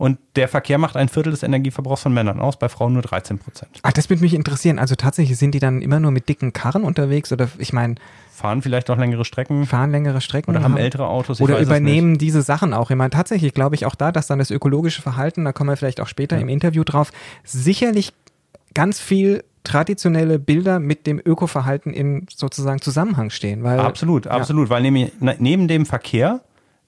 Und 0.00 0.18
der 0.34 0.48
Verkehr 0.48 0.78
macht 0.78 0.96
ein 0.96 1.10
Viertel 1.10 1.30
des 1.30 1.42
Energieverbrauchs 1.42 2.00
von 2.00 2.14
Männern 2.14 2.40
aus, 2.40 2.58
bei 2.58 2.70
Frauen 2.70 2.94
nur 2.94 3.02
13 3.02 3.38
Prozent. 3.38 3.80
Ach, 3.82 3.92
das 3.92 4.08
würde 4.08 4.22
mich 4.22 4.32
interessieren. 4.32 4.78
Also 4.78 4.94
tatsächlich 4.94 5.36
sind 5.36 5.50
die 5.54 5.58
dann 5.58 5.82
immer 5.82 6.00
nur 6.00 6.10
mit 6.10 6.26
dicken 6.26 6.54
Karren 6.54 6.84
unterwegs 6.84 7.30
oder 7.32 7.50
ich 7.58 7.74
meine. 7.74 7.96
Fahren 8.30 8.62
vielleicht 8.62 8.88
auch 8.88 8.96
längere 8.96 9.26
Strecken. 9.26 9.66
Fahren 9.66 9.90
längere 9.90 10.22
Strecken. 10.22 10.52
Oder 10.52 10.62
haben, 10.62 10.78
ältere 10.78 11.06
Autos. 11.06 11.42
oder 11.42 11.58
übernehmen 11.58 12.16
diese 12.16 12.40
Sachen 12.40 12.72
auch. 12.72 12.90
Ich 12.90 12.96
meine, 12.96 13.10
tatsächlich 13.10 13.52
glaube 13.52 13.74
ich 13.74 13.84
auch 13.84 13.94
da, 13.94 14.10
dass 14.10 14.26
dann 14.26 14.38
das 14.38 14.50
ökologische 14.50 15.02
Verhalten, 15.02 15.44
da 15.44 15.52
kommen 15.52 15.68
wir 15.68 15.76
vielleicht 15.76 16.00
auch 16.00 16.08
später 16.08 16.36
ja. 16.36 16.40
im 16.40 16.48
Interview 16.48 16.82
drauf, 16.82 17.12
sicherlich 17.44 18.14
ganz 18.74 19.00
viel 19.00 19.44
traditionelle 19.64 20.38
Bilder 20.38 20.78
mit 20.78 21.06
dem 21.06 21.20
Ökoverhalten 21.24 21.92
in 21.92 22.26
sozusagen 22.34 22.80
Zusammenhang 22.80 23.30
stehen. 23.30 23.62
Weil, 23.62 23.78
absolut, 23.78 24.24
ja. 24.26 24.32
absolut, 24.32 24.70
weil 24.70 24.82
neben, 24.82 25.10
neben 25.38 25.68
dem 25.68 25.86
Verkehr 25.86 26.40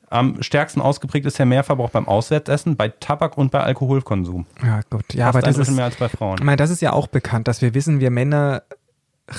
am 0.08 0.42
stärksten 0.42 0.80
ausgeprägt 0.80 1.24
ist 1.26 1.38
der 1.38 1.46
Mehrverbrauch 1.46 1.90
beim 1.90 2.06
Auswärtsessen, 2.06 2.76
bei 2.76 2.88
Tabak 2.88 3.38
und 3.38 3.50
bei 3.50 3.60
Alkoholkonsum. 3.60 4.46
Ja, 4.62 4.80
gut. 4.90 5.14
Ja, 5.14 5.32
Fast 5.32 5.36
aber 5.36 5.46
das 5.46 5.56
ist 5.56 5.74
mehr 5.74 5.86
als 5.86 5.96
bei 5.96 6.08
Frauen. 6.08 6.36
Ich 6.38 6.44
meine, 6.44 6.56
das 6.56 6.70
ist 6.70 6.82
ja 6.82 6.92
auch 6.92 7.06
bekannt, 7.06 7.48
dass 7.48 7.62
wir 7.62 7.74
wissen, 7.74 8.00
wir 8.00 8.10
Männer 8.10 8.62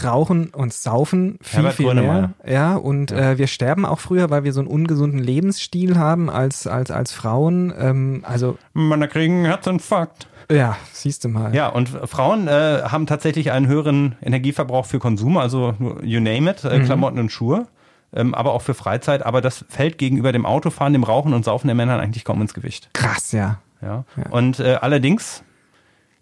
rauchen 0.04 0.50
und 0.50 0.74
saufen 0.74 1.38
viel, 1.42 1.58
Herbert 1.58 1.74
viel 1.76 1.94
mehr. 1.94 2.32
Ja, 2.46 2.76
und 2.76 3.12
ja. 3.12 3.32
Äh, 3.32 3.38
wir 3.38 3.48
sterben 3.48 3.86
auch 3.86 4.00
früher, 4.00 4.30
weil 4.30 4.44
wir 4.44 4.54
so 4.54 4.60
einen 4.60 4.68
ungesunden 4.68 5.20
Lebensstil 5.20 5.98
haben 5.98 6.30
als, 6.30 6.68
als, 6.68 6.92
als 6.92 7.12
Frauen. 7.12 7.74
Ähm, 7.78 8.24
also 8.24 8.58
Männer 8.74 9.08
kriegen 9.08 9.46
Herzinfarkt. 9.46 10.28
Ja, 10.52 10.76
siehst 10.92 11.24
du 11.24 11.30
mal. 11.30 11.56
Ja, 11.56 11.70
und 11.70 11.90
Frauen 11.90 12.48
äh, 12.48 12.82
haben 12.84 13.06
tatsächlich 13.06 13.52
einen 13.52 13.68
höheren 13.68 14.16
Energieverbrauch 14.22 14.86
für 14.86 15.00
Konsum, 15.00 15.38
also 15.38 15.74
you 16.02 16.20
name 16.20 16.50
it, 16.50 16.64
äh, 16.64 16.80
mhm. 16.80 16.86
Klamotten 16.86 17.20
und 17.20 17.32
Schuhe, 17.32 17.68
ähm, 18.14 18.34
aber 18.34 18.54
auch 18.54 18.62
für 18.62 18.74
Freizeit. 18.74 19.26
Aber 19.26 19.42
das 19.42 19.66
fällt 19.70 19.98
gegenüber 19.98 20.32
dem 20.32 20.46
Autofahren, 20.46 20.94
dem 20.94 21.04
Rauchen 21.04 21.34
und 21.34 21.46
Saufen 21.46 21.68
der 21.68 21.76
Männern 21.76 22.00
eigentlich 22.00 22.26
kaum 22.26 22.42
ins 22.42 22.54
Gewicht. 22.54 22.90
Krass, 22.94 23.32
ja. 23.32 23.60
Ja. 23.82 24.06
ja. 24.18 24.30
Und 24.32 24.60
äh, 24.60 24.76
allerdings 24.82 25.44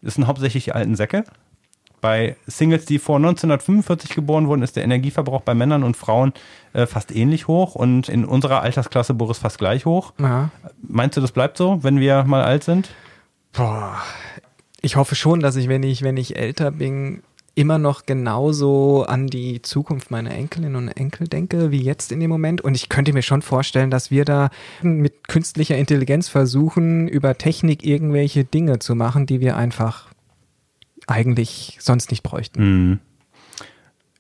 das 0.02 0.16
sind 0.16 0.28
hauptsächlich 0.28 0.66
die 0.66 0.72
alten 0.72 0.96
Säcke. 0.96 1.24
Bei 2.02 2.36
Singles, 2.48 2.86
die 2.86 3.00
vor 3.00 3.18
1945 3.18 4.16
geboren 4.16 4.48
wurden, 4.48 4.64
ist 4.64 4.76
der 4.76 4.84
Energieverbrauch 4.84 5.42
bei 5.42 5.54
Männern 5.54 5.84
und 5.84 5.96
Frauen 5.96 6.34
äh, 6.74 6.88
fast 6.88 7.16
ähnlich 7.16 7.48
hoch 7.48 7.76
und 7.76 8.10
in 8.10 8.26
unserer 8.26 8.62
Altersklasse, 8.62 9.14
Boris, 9.14 9.38
fast 9.38 9.60
gleich 9.60 9.86
hoch. 9.86 10.14
Ja. 10.20 10.50
Meinst 10.82 11.16
du, 11.16 11.22
das 11.22 11.32
bleibt 11.32 11.58
so, 11.58 11.84
wenn 11.84 12.00
wir 12.00 12.24
mal 12.24 12.44
alt 12.44 12.64
sind? 12.64 12.90
Boah, 13.54 13.98
ich 14.82 14.96
hoffe 14.96 15.16
schon, 15.16 15.42
dass 15.42 15.56
ich, 15.56 15.70
wenn 15.70 15.84
ich, 15.84 16.02
wenn 16.02 16.18
ich 16.18 16.38
älter 16.38 16.72
bin, 16.72 17.22
immer 17.54 17.78
noch 17.78 18.06
genauso 18.06 19.06
an 19.08 19.28
die 19.28 19.62
Zukunft 19.62 20.10
meiner 20.10 20.32
Enkelin 20.32 20.76
und 20.76 20.88
Enkel 20.88 21.28
denke, 21.28 21.72
wie 21.72 21.82
jetzt 21.82 22.12
in 22.12 22.20
dem 22.20 22.30
Moment. 22.30 22.62
Und 22.62 22.76
ich 22.76 22.90
könnte 22.90 23.14
mir 23.14 23.22
schon 23.22 23.42
vorstellen, 23.42 23.92
dass 23.92 24.10
wir 24.10 24.26
da 24.26 24.50
mit 24.82 25.28
künstlicher 25.28 25.78
Intelligenz 25.78 26.30
versuchen, 26.30 27.08
über 27.08 27.38
Technik 27.38 27.86
irgendwelche 27.86 28.46
Dinge 28.46 28.80
zu 28.80 28.96
machen, 28.96 29.26
die 29.26 29.42
wir 29.42 29.58
einfach 29.58 30.11
eigentlich 31.08 31.78
sonst 31.80 32.12
nicht 32.12 32.24
bräuchten. 32.24 32.90
Mhm. 32.90 33.00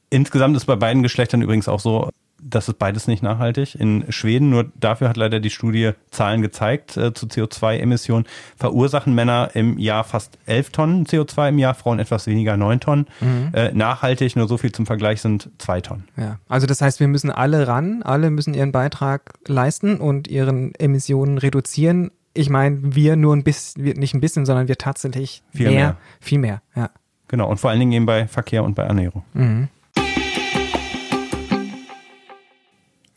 Insgesamt 0.09 0.57
ist 0.57 0.65
bei 0.65 0.75
beiden 0.75 1.03
Geschlechtern 1.03 1.41
übrigens 1.41 1.69
auch 1.69 1.79
so, 1.79 2.09
das 2.43 2.67
ist 2.67 2.79
beides 2.79 3.07
nicht 3.07 3.21
nachhaltig. 3.21 3.75
In 3.75 4.05
Schweden, 4.11 4.49
nur 4.49 4.71
dafür 4.79 5.09
hat 5.09 5.17
leider 5.17 5.39
die 5.39 5.49
Studie 5.49 5.91
Zahlen 6.09 6.41
gezeigt, 6.41 6.97
äh, 6.97 7.13
zu 7.13 7.27
CO2-Emissionen 7.27 8.25
verursachen 8.57 9.13
Männer 9.13 9.51
im 9.53 9.77
Jahr 9.77 10.03
fast 10.03 10.37
11 10.47 10.71
Tonnen 10.71 11.05
CO2 11.05 11.49
im 11.49 11.59
Jahr, 11.59 11.75
Frauen 11.75 11.99
etwas 11.99 12.27
weniger, 12.27 12.57
9 12.57 12.79
Tonnen. 12.79 13.05
Mhm. 13.19 13.51
Äh, 13.53 13.71
nachhaltig, 13.73 14.35
nur 14.35 14.47
so 14.47 14.57
viel 14.57 14.71
zum 14.71 14.85
Vergleich, 14.85 15.21
sind 15.21 15.49
2 15.59 15.81
Tonnen. 15.81 16.07
Ja, 16.17 16.39
also 16.49 16.67
das 16.67 16.81
heißt, 16.81 16.99
wir 16.99 17.07
müssen 17.07 17.29
alle 17.29 17.67
ran, 17.67 18.01
alle 18.03 18.31
müssen 18.31 18.53
ihren 18.53 18.71
Beitrag 18.71 19.33
leisten 19.47 19.97
und 19.97 20.27
ihren 20.27 20.73
Emissionen 20.75 21.37
reduzieren. 21.37 22.11
Ich 22.33 22.49
meine, 22.49 22.95
wir 22.95 23.15
nur 23.17 23.35
ein 23.35 23.43
bisschen, 23.43 23.83
nicht 23.83 24.13
ein 24.13 24.21
bisschen, 24.21 24.45
sondern 24.45 24.67
wir 24.67 24.77
tatsächlich 24.77 25.43
viel 25.53 25.67
mehr, 25.67 25.75
mehr. 25.75 25.97
viel 26.21 26.39
mehr, 26.39 26.61
ja. 26.75 26.89
Genau, 27.27 27.49
und 27.49 27.59
vor 27.59 27.69
allen 27.69 27.79
Dingen 27.79 27.91
eben 27.91 28.05
bei 28.05 28.27
Verkehr 28.27 28.63
und 28.63 28.75
bei 28.75 28.83
Ernährung. 28.83 29.23
Mhm. 29.33 29.69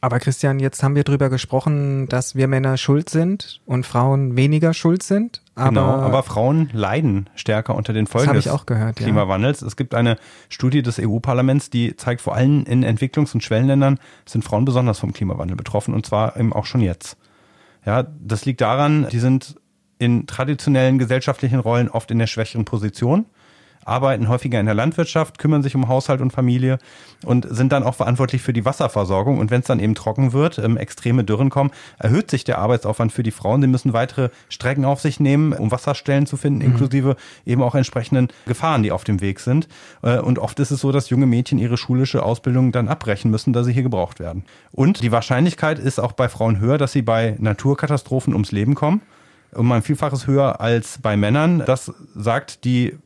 Aber 0.00 0.18
Christian, 0.20 0.58
jetzt 0.58 0.82
haben 0.82 0.96
wir 0.96 1.02
drüber 1.04 1.30
gesprochen, 1.30 2.08
dass 2.08 2.34
wir 2.34 2.46
Männer 2.46 2.76
schuld 2.76 3.08
sind 3.08 3.62
und 3.64 3.86
Frauen 3.86 4.36
weniger 4.36 4.74
schuld 4.74 5.02
sind. 5.02 5.40
Aber 5.54 5.68
genau, 5.70 5.86
aber 5.86 6.22
Frauen 6.22 6.68
leiden 6.74 7.30
stärker 7.36 7.74
unter 7.74 7.94
den 7.94 8.06
Folgen 8.06 8.34
des 8.34 8.44
ich 8.44 8.50
auch 8.50 8.66
gehört, 8.66 8.96
Klimawandels. 8.96 9.62
Ja. 9.62 9.66
Es 9.66 9.76
gibt 9.76 9.94
eine 9.94 10.18
Studie 10.50 10.82
des 10.82 10.98
EU-Parlaments, 11.00 11.70
die 11.70 11.96
zeigt, 11.96 12.20
vor 12.20 12.34
allem 12.34 12.64
in 12.66 12.84
Entwicklungs- 12.84 13.32
und 13.32 13.42
Schwellenländern 13.42 13.98
sind 14.26 14.44
Frauen 14.44 14.66
besonders 14.66 14.98
vom 14.98 15.14
Klimawandel 15.14 15.56
betroffen 15.56 15.94
und 15.94 16.04
zwar 16.04 16.36
eben 16.36 16.52
auch 16.52 16.66
schon 16.66 16.82
jetzt. 16.82 17.16
Ja, 17.86 18.02
das 18.02 18.44
liegt 18.44 18.60
daran, 18.60 19.08
die 19.10 19.18
sind 19.18 19.56
in 19.98 20.26
traditionellen 20.26 20.98
gesellschaftlichen 20.98 21.60
Rollen 21.60 21.88
oft 21.88 22.10
in 22.10 22.18
der 22.18 22.26
schwächeren 22.26 22.64
Position 22.64 23.26
arbeiten 23.84 24.28
häufiger 24.28 24.60
in 24.60 24.66
der 24.66 24.74
Landwirtschaft, 24.74 25.38
kümmern 25.38 25.62
sich 25.62 25.74
um 25.74 25.88
Haushalt 25.88 26.20
und 26.20 26.32
Familie 26.32 26.78
und 27.24 27.46
sind 27.48 27.72
dann 27.72 27.82
auch 27.82 27.94
verantwortlich 27.94 28.42
für 28.42 28.52
die 28.52 28.64
Wasserversorgung. 28.64 29.38
Und 29.38 29.50
wenn 29.50 29.60
es 29.60 29.66
dann 29.66 29.80
eben 29.80 29.94
trocken 29.94 30.32
wird, 30.32 30.58
ähm, 30.58 30.76
extreme 30.76 31.24
Dürren 31.24 31.50
kommen, 31.50 31.70
erhöht 31.98 32.30
sich 32.30 32.44
der 32.44 32.58
Arbeitsaufwand 32.58 33.12
für 33.12 33.22
die 33.22 33.30
Frauen. 33.30 33.60
Sie 33.60 33.68
müssen 33.68 33.92
weitere 33.92 34.30
Strecken 34.48 34.84
auf 34.84 35.00
sich 35.00 35.20
nehmen, 35.20 35.52
um 35.52 35.70
Wasserstellen 35.70 36.26
zu 36.26 36.36
finden, 36.36 36.60
mhm. 36.60 36.72
inklusive 36.72 37.16
eben 37.46 37.62
auch 37.62 37.74
entsprechenden 37.74 38.28
Gefahren, 38.46 38.82
die 38.82 38.92
auf 38.92 39.04
dem 39.04 39.20
Weg 39.20 39.40
sind. 39.40 39.68
Äh, 40.02 40.18
und 40.18 40.38
oft 40.38 40.58
ist 40.60 40.70
es 40.70 40.80
so, 40.80 40.92
dass 40.92 41.10
junge 41.10 41.26
Mädchen 41.26 41.58
ihre 41.58 41.76
schulische 41.76 42.22
Ausbildung 42.22 42.72
dann 42.72 42.88
abbrechen 42.88 43.30
müssen, 43.30 43.52
da 43.52 43.64
sie 43.64 43.72
hier 43.72 43.82
gebraucht 43.82 44.20
werden. 44.20 44.44
Und 44.72 45.02
die 45.02 45.12
Wahrscheinlichkeit 45.12 45.78
ist 45.78 45.98
auch 45.98 46.12
bei 46.12 46.28
Frauen 46.28 46.60
höher, 46.60 46.78
dass 46.78 46.92
sie 46.92 47.02
bei 47.02 47.36
Naturkatastrophen 47.38 48.32
ums 48.32 48.52
Leben 48.52 48.74
kommen 48.74 49.00
um 49.54 49.70
ein 49.72 49.82
Vielfaches 49.82 50.26
höher 50.26 50.60
als 50.60 50.98
bei 51.00 51.16
Männern. 51.16 51.62
Das 51.64 51.92
sagt 52.14 52.64
die 52.64 52.98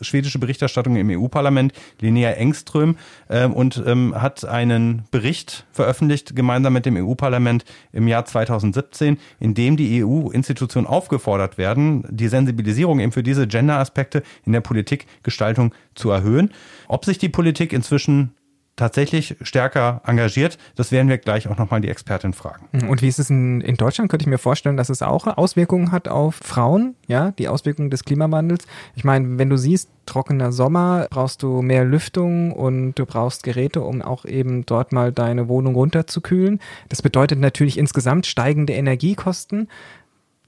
schwedische 0.00 0.38
Berichterstattung 0.38 0.96
im 0.96 1.10
EU-Parlament, 1.10 1.72
Linnea 2.00 2.32
Engström, 2.32 2.96
äh, 3.28 3.46
und 3.46 3.82
ähm, 3.86 4.20
hat 4.20 4.44
einen 4.44 5.04
Bericht 5.10 5.66
veröffentlicht, 5.72 6.36
gemeinsam 6.36 6.72
mit 6.72 6.86
dem 6.86 6.96
EU-Parlament 6.96 7.64
im 7.92 8.08
Jahr 8.08 8.24
2017, 8.24 9.18
in 9.40 9.54
dem 9.54 9.76
die 9.76 10.04
EU-Institutionen 10.04 10.86
aufgefordert 10.86 11.58
werden, 11.58 12.04
die 12.10 12.28
Sensibilisierung 12.28 13.00
eben 13.00 13.12
für 13.12 13.22
diese 13.22 13.46
Gender-Aspekte 13.46 14.22
in 14.44 14.52
der 14.52 14.60
Politikgestaltung 14.60 15.74
zu 15.94 16.10
erhöhen. 16.10 16.50
Ob 16.88 17.04
sich 17.04 17.18
die 17.18 17.28
Politik 17.28 17.72
inzwischen 17.72 18.34
tatsächlich 18.76 19.36
stärker 19.42 20.00
engagiert. 20.04 20.58
Das 20.74 20.90
werden 20.90 21.08
wir 21.08 21.18
gleich 21.18 21.48
auch 21.48 21.56
nochmal 21.58 21.80
die 21.80 21.88
Expertin 21.88 22.32
fragen. 22.32 22.68
Mhm. 22.72 22.88
Und 22.88 23.02
wie 23.02 23.08
ist 23.08 23.18
es 23.18 23.30
in, 23.30 23.60
in 23.60 23.76
Deutschland? 23.76 24.10
Könnte 24.10 24.24
ich 24.24 24.28
mir 24.28 24.38
vorstellen, 24.38 24.76
dass 24.76 24.88
es 24.88 25.02
auch 25.02 25.26
Auswirkungen 25.26 25.92
hat 25.92 26.08
auf 26.08 26.36
Frauen, 26.36 26.96
ja, 27.06 27.30
die 27.32 27.48
Auswirkungen 27.48 27.90
des 27.90 28.04
Klimawandels. 28.04 28.66
Ich 28.96 29.04
meine, 29.04 29.38
wenn 29.38 29.50
du 29.50 29.56
siehst, 29.56 29.90
trockener 30.06 30.52
Sommer, 30.52 31.06
brauchst 31.10 31.42
du 31.42 31.62
mehr 31.62 31.84
Lüftung 31.84 32.52
und 32.52 32.94
du 32.94 33.06
brauchst 33.06 33.42
Geräte, 33.42 33.80
um 33.80 34.02
auch 34.02 34.24
eben 34.24 34.66
dort 34.66 34.92
mal 34.92 35.12
deine 35.12 35.48
Wohnung 35.48 35.74
runterzukühlen. 35.74 36.60
Das 36.88 37.00
bedeutet 37.00 37.38
natürlich 37.38 37.78
insgesamt 37.78 38.26
steigende 38.26 38.74
Energiekosten 38.74 39.68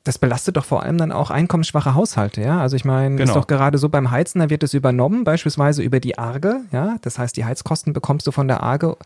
das 0.07 0.19
belastet 0.19 0.57
doch 0.57 0.65
vor 0.65 0.85
allem 0.85 0.99
dann 0.99 1.11
auch 1.11 1.31
einkommensschwache 1.31 1.95
Haushalte, 1.95 2.41
ja. 2.41 2.61
Also 2.61 2.77
ich 2.77 2.85
meine, 2.85 3.17
genau. 3.17 3.29
ist 3.29 3.37
doch 3.37 3.49
gerade 3.49 3.77
so 3.77 3.89
beim 3.89 4.13
Heizen, 4.13 4.39
da 4.39 4.49
wird 4.49 4.63
es 4.63 4.73
übernommen, 4.73 5.25
beispielsweise 5.25 5.83
über 5.83 5.99
die 5.99 6.17
Arge, 6.17 6.61
ja. 6.71 6.97
Das 7.03 7.19
heißt, 7.19 7.37
die 7.37 7.45
Heizkosten 7.45 7.93
bekommst 7.93 8.25
du 8.25 8.31
von 8.31 8.47
der 8.47 8.63
Arge 8.63 8.97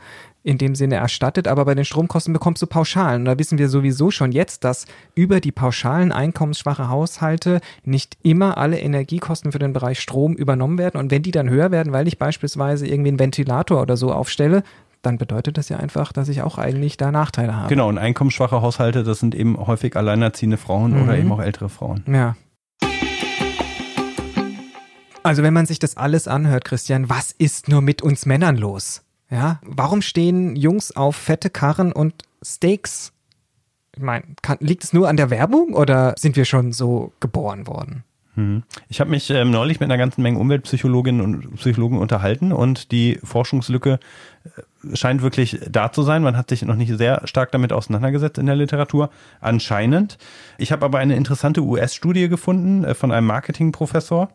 in 0.43 0.59
dem 0.59 0.75
Sinne 0.75 0.97
erstattet, 0.97 1.49
aber 1.49 1.65
bei 1.65 1.75
den 1.75 1.87
Stromkosten 1.87 2.35
bekommst 2.35 2.61
du 2.61 2.67
Pauschalen. 2.67 3.23
Und 3.23 3.25
da 3.25 3.39
wissen 3.39 3.57
wir 3.57 3.71
sowieso 3.71 4.11
schon 4.11 4.31
jetzt, 4.31 4.63
dass 4.65 4.85
über 5.15 5.41
die 5.41 5.53
pauschalen 5.53 6.13
einkommensschwache 6.13 6.91
Haushalte 6.91 7.63
nicht 7.83 8.19
immer 8.23 8.59
alle 8.59 8.79
Energiekosten 8.79 9.53
für 9.53 9.59
den 9.59 9.73
Bereich 9.73 10.01
Strom 10.01 10.35
übernommen 10.35 10.77
werden. 10.77 10.99
Und 11.01 11.11
wenn 11.11 11.23
die 11.23 11.31
dann 11.31 11.49
höher 11.49 11.71
werden, 11.71 11.95
weil 11.95 12.09
ich 12.09 12.19
beispielsweise 12.19 12.87
irgendwie 12.87 13.09
einen 13.09 13.19
Ventilator 13.19 13.81
oder 13.81 13.97
so 13.97 14.13
aufstelle, 14.13 14.65
dann 15.03 15.19
bedeutet 15.19 15.59
das 15.59 15.69
ja 15.69 15.79
einfach, 15.79 16.13
dass 16.13 16.29
ich 16.29 16.43
auch 16.43 16.59
eigentlich 16.59 16.97
da 16.97 17.11
Nachteile 17.11 17.57
habe. 17.57 17.69
Genau, 17.69 17.89
und 17.89 17.99
einkommensschwache 17.99 18.63
Haushalte, 18.63 19.03
das 19.03 19.21
sind 19.21 19.35
eben 19.35 19.57
häufig 19.59 19.97
alleinerziehende 19.97 20.57
Frauen 20.57 20.95
mhm. 20.95 21.03
oder 21.03 21.19
eben 21.19 21.33
auch 21.33 21.41
ältere 21.41 21.69
Frauen. 21.69 22.05
Ja. 22.07 22.37
Also 25.23 25.43
wenn 25.43 25.53
man 25.53 25.67
sich 25.67 25.79
das 25.79 25.97
alles 25.97 26.29
anhört, 26.29 26.65
Christian, 26.65 27.11
was 27.11 27.33
ist 27.33 27.69
nur 27.69 27.83
mit 27.83 28.03
uns 28.03 28.27
Männern 28.27 28.57
los? 28.57 29.03
Ja, 29.31 29.61
warum 29.63 30.03
stehen 30.03 30.57
Jungs 30.57 30.97
auf 30.97 31.15
fette 31.15 31.51
Karren 31.51 31.93
und 31.93 32.25
Steaks? 32.43 33.13
Ich 33.95 34.03
meine, 34.03 34.25
liegt 34.61 34.85
es 34.85 34.93
nur 34.93 35.09
an 35.09 35.17
der 35.17 35.31
Werbung 35.31 35.75
oder 35.75 36.15
sind 36.19 36.37
wir 36.37 36.45
schon 36.45 36.73
so 36.73 37.13
geboren 37.21 37.67
worden? 37.67 38.05
Mhm. 38.41 38.63
Ich 38.89 39.01
habe 39.01 39.11
mich 39.11 39.31
ähm, 39.31 39.51
neulich 39.51 39.81
mit 39.81 39.91
einer 39.91 39.99
ganzen 39.99 40.23
Menge 40.23 40.39
Umweltpsychologinnen 40.39 41.21
und 41.21 41.57
Psychologen 41.57 41.99
unterhalten 41.99 42.53
und 42.53 42.91
die 42.91 43.19
Forschungslücke 43.23 44.01
äh, 44.45 44.97
scheint 44.97 45.23
wirklich 45.23 45.61
da 45.69 45.93
zu 45.93 46.03
sein. 46.03 46.23
Man 46.23 46.37
hat 46.37 46.49
sich 46.49 46.63
noch 46.63 46.77
nicht 46.77 46.97
sehr 46.97 47.27
stark 47.27 47.53
damit 47.53 47.73
auseinandergesetzt 47.73 48.39
in 48.39 48.47
der 48.47 48.57
Literatur, 48.57 49.11
anscheinend. 49.41 50.19
Ich 50.59 50.73
habe 50.73 50.85
aber 50.85 50.99
eine 50.99 51.17
interessante 51.17 51.63
US-Studie 51.63 52.29
gefunden 52.29 52.85
äh, 52.85 52.95
von 52.95 53.13
einem 53.13 53.27
Marketingprofessor, 53.27 54.31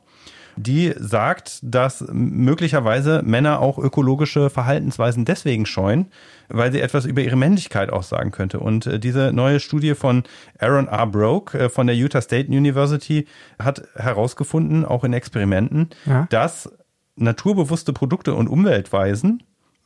die 0.55 0.93
sagt, 0.97 1.59
dass 1.62 2.05
möglicherweise 2.12 3.21
Männer 3.24 3.59
auch 3.59 3.77
ökologische 3.77 4.50
Verhaltensweisen 4.50 5.25
deswegen 5.25 5.65
scheuen, 5.65 6.07
weil 6.47 6.71
sie 6.71 6.81
etwas 6.81 7.05
über 7.05 7.21
ihre 7.21 7.35
Männlichkeit 7.35 7.89
aussagen 7.89 8.31
könnte. 8.31 8.59
Und 8.59 8.85
äh, 8.85 9.00
diese 9.00 9.33
neue 9.33 9.59
Studie 9.59 9.95
von 9.95 10.24
Aaron 10.59 10.88
R. 10.88 11.07
Broke 11.07 11.57
äh, 11.57 11.69
von 11.69 11.88
der 11.88 11.95
Utah 11.95 12.21
State 12.21 12.47
University 12.47 13.27
hat 13.59 13.88
herausgefunden, 13.95 14.85
auch 14.85 15.03
in 15.03 15.13
Experimenten, 15.13 15.89
ja. 16.05 16.27
dass 16.29 16.69
naturbewusste 17.15 17.93
Produkte 17.93 18.33
und 18.33 18.47
Umweltweisen 18.47 19.43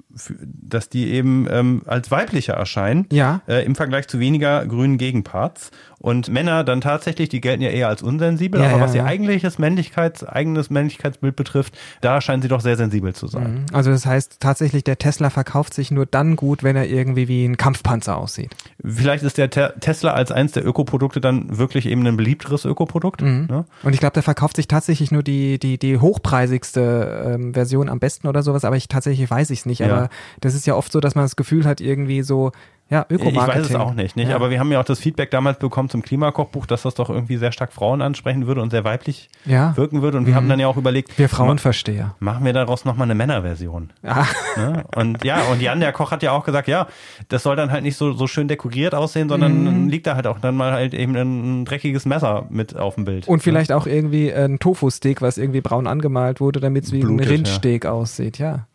dass 0.09 0.89
die 0.89 1.11
eben 1.11 1.47
ähm, 1.49 1.83
als 1.85 2.09
weiblicher 2.09 2.53
erscheinen 2.53 3.05
ja. 3.11 3.41
äh, 3.47 3.63
im 3.63 3.75
Vergleich 3.75 4.07
zu 4.07 4.19
weniger 4.19 4.65
grünen 4.65 4.97
Gegenparts. 4.97 5.71
Und 5.99 6.29
Männer 6.29 6.63
dann 6.63 6.79
tatsächlich, 6.79 7.27
die 7.27 7.41
gelten 7.41 7.61
ja 7.61 7.69
eher 7.69 7.89
als 7.89 8.01
unsensibel, 8.01 8.61
ja, 8.61 8.67
aber 8.67 8.77
ja, 8.77 8.83
was 8.83 8.95
ihr 8.95 9.03
eigentliches 9.03 9.59
Männlichkeits, 9.59 10.23
eigenes 10.23 10.69
Männlichkeitsbild 10.69 11.35
betrifft, 11.35 11.77
da 11.99 12.21
scheinen 12.21 12.41
sie 12.41 12.47
doch 12.47 12.61
sehr 12.61 12.77
sensibel 12.77 13.13
zu 13.13 13.27
sein. 13.27 13.53
Mhm. 13.53 13.65
Also 13.73 13.91
das 13.91 14.05
heißt 14.05 14.37
tatsächlich, 14.39 14.85
der 14.85 14.97
Tesla 14.97 15.29
verkauft 15.29 15.73
sich 15.73 15.91
nur 15.91 16.05
dann 16.05 16.37
gut, 16.37 16.63
wenn 16.63 16.77
er 16.77 16.87
irgendwie 16.87 17.27
wie 17.27 17.43
ein 17.43 17.57
Kampfpanzer 17.57 18.15
aussieht. 18.15 18.55
Vielleicht 18.83 19.25
ist 19.25 19.37
der 19.37 19.49
Te 19.49 19.73
Tesla 19.81 20.13
als 20.13 20.31
eins 20.31 20.53
der 20.53 20.65
Ökoprodukte 20.65 21.19
dann 21.19 21.57
wirklich 21.57 21.85
eben 21.85 22.07
ein 22.07 22.15
beliebteres 22.15 22.63
Ökoprodukt. 22.63 23.21
Mhm. 23.21 23.47
Ne? 23.49 23.65
Und 23.83 23.93
ich 23.93 23.99
glaube, 23.99 24.13
der 24.13 24.23
verkauft 24.23 24.55
sich 24.55 24.69
tatsächlich 24.69 25.11
nur 25.11 25.21
die, 25.21 25.59
die, 25.59 25.77
die 25.77 25.97
hochpreisigste 25.97 27.33
ähm, 27.35 27.53
Version 27.53 27.89
am 27.89 27.99
besten 27.99 28.27
oder 28.27 28.41
sowas, 28.41 28.63
aber 28.63 28.77
ich 28.77 28.87
tatsächlich 28.87 29.29
weiß 29.29 29.49
ich 29.49 29.59
es 29.59 29.65
nicht. 29.65 29.83
Aber 29.83 29.98
das 30.39 30.53
ist 30.55 30.65
ja 30.65 30.75
oft 30.75 30.91
so, 30.91 30.99
dass 30.99 31.15
man 31.15 31.25
das 31.25 31.35
Gefühl 31.35 31.65
hat, 31.65 31.81
irgendwie 31.81 32.21
so, 32.21 32.51
ja, 32.89 33.05
Ökomarketing. 33.07 33.61
Ich 33.61 33.69
weiß 33.69 33.69
es 33.69 33.75
auch 33.75 33.93
nicht, 33.93 34.15
nicht? 34.15 34.29
Ja. 34.29 34.35
aber 34.35 34.49
wir 34.49 34.59
haben 34.59 34.71
ja 34.71 34.79
auch 34.79 34.85
das 34.85 34.99
Feedback 34.99 35.29
damals 35.29 35.59
bekommen 35.59 35.89
zum 35.89 36.01
Klimakochbuch, 36.01 36.65
dass 36.65 36.81
das 36.81 36.95
doch 36.95 37.11
irgendwie 37.11 37.37
sehr 37.37 37.51
stark 37.51 37.71
Frauen 37.71 38.01
ansprechen 38.01 38.47
würde 38.47 38.63
und 38.63 38.71
sehr 38.71 38.83
weiblich 38.83 39.29
ja. 39.45 39.77
wirken 39.77 40.01
würde. 40.01 40.17
Und 40.17 40.25
wir 40.25 40.31
mhm. 40.31 40.37
haben 40.37 40.49
dann 40.49 40.59
ja 40.59 40.67
auch 40.67 40.77
überlegt, 40.77 41.17
wir 41.19 41.29
Frauenversteher. 41.29 42.15
Machen 42.19 42.45
wir 42.45 42.53
daraus 42.53 42.85
nochmal 42.85 43.05
eine 43.05 43.13
Männerversion. 43.13 43.91
Ja. 44.01 44.27
Ne? 44.57 44.85
Und 44.95 45.23
ja, 45.23 45.43
und 45.51 45.61
Jan, 45.61 45.79
der 45.79 45.91
Koch, 45.91 46.09
hat 46.11 46.23
ja 46.23 46.31
auch 46.31 46.43
gesagt, 46.43 46.67
ja, 46.67 46.87
das 47.27 47.43
soll 47.43 47.55
dann 47.55 47.71
halt 47.71 47.83
nicht 47.83 47.95
so, 47.95 48.13
so 48.13 48.25
schön 48.25 48.47
dekoriert 48.47 48.95
aussehen, 48.95 49.29
sondern 49.29 49.83
mhm. 49.83 49.89
liegt 49.89 50.07
da 50.07 50.15
halt 50.15 50.25
auch 50.25 50.39
dann 50.39 50.55
mal 50.55 50.71
halt 50.71 50.95
eben 50.95 51.15
ein 51.15 51.65
dreckiges 51.65 52.05
Messer 52.05 52.47
mit 52.49 52.75
auf 52.75 52.95
dem 52.95 53.05
Bild. 53.05 53.27
Und 53.27 53.37
ne? 53.37 53.43
vielleicht 53.43 53.71
auch 53.71 53.85
irgendwie 53.85 54.33
ein 54.33 54.57
Tofu-Steak, 54.57 55.21
was 55.21 55.37
irgendwie 55.37 55.61
braun 55.61 55.85
angemalt 55.85 56.41
wurde, 56.41 56.59
damit 56.59 56.85
es 56.85 56.91
wie 56.91 57.01
Blutet, 57.01 57.27
ein 57.27 57.31
Rindsteak 57.31 57.83
ja. 57.83 57.91
aussieht, 57.91 58.39
ja. 58.39 58.65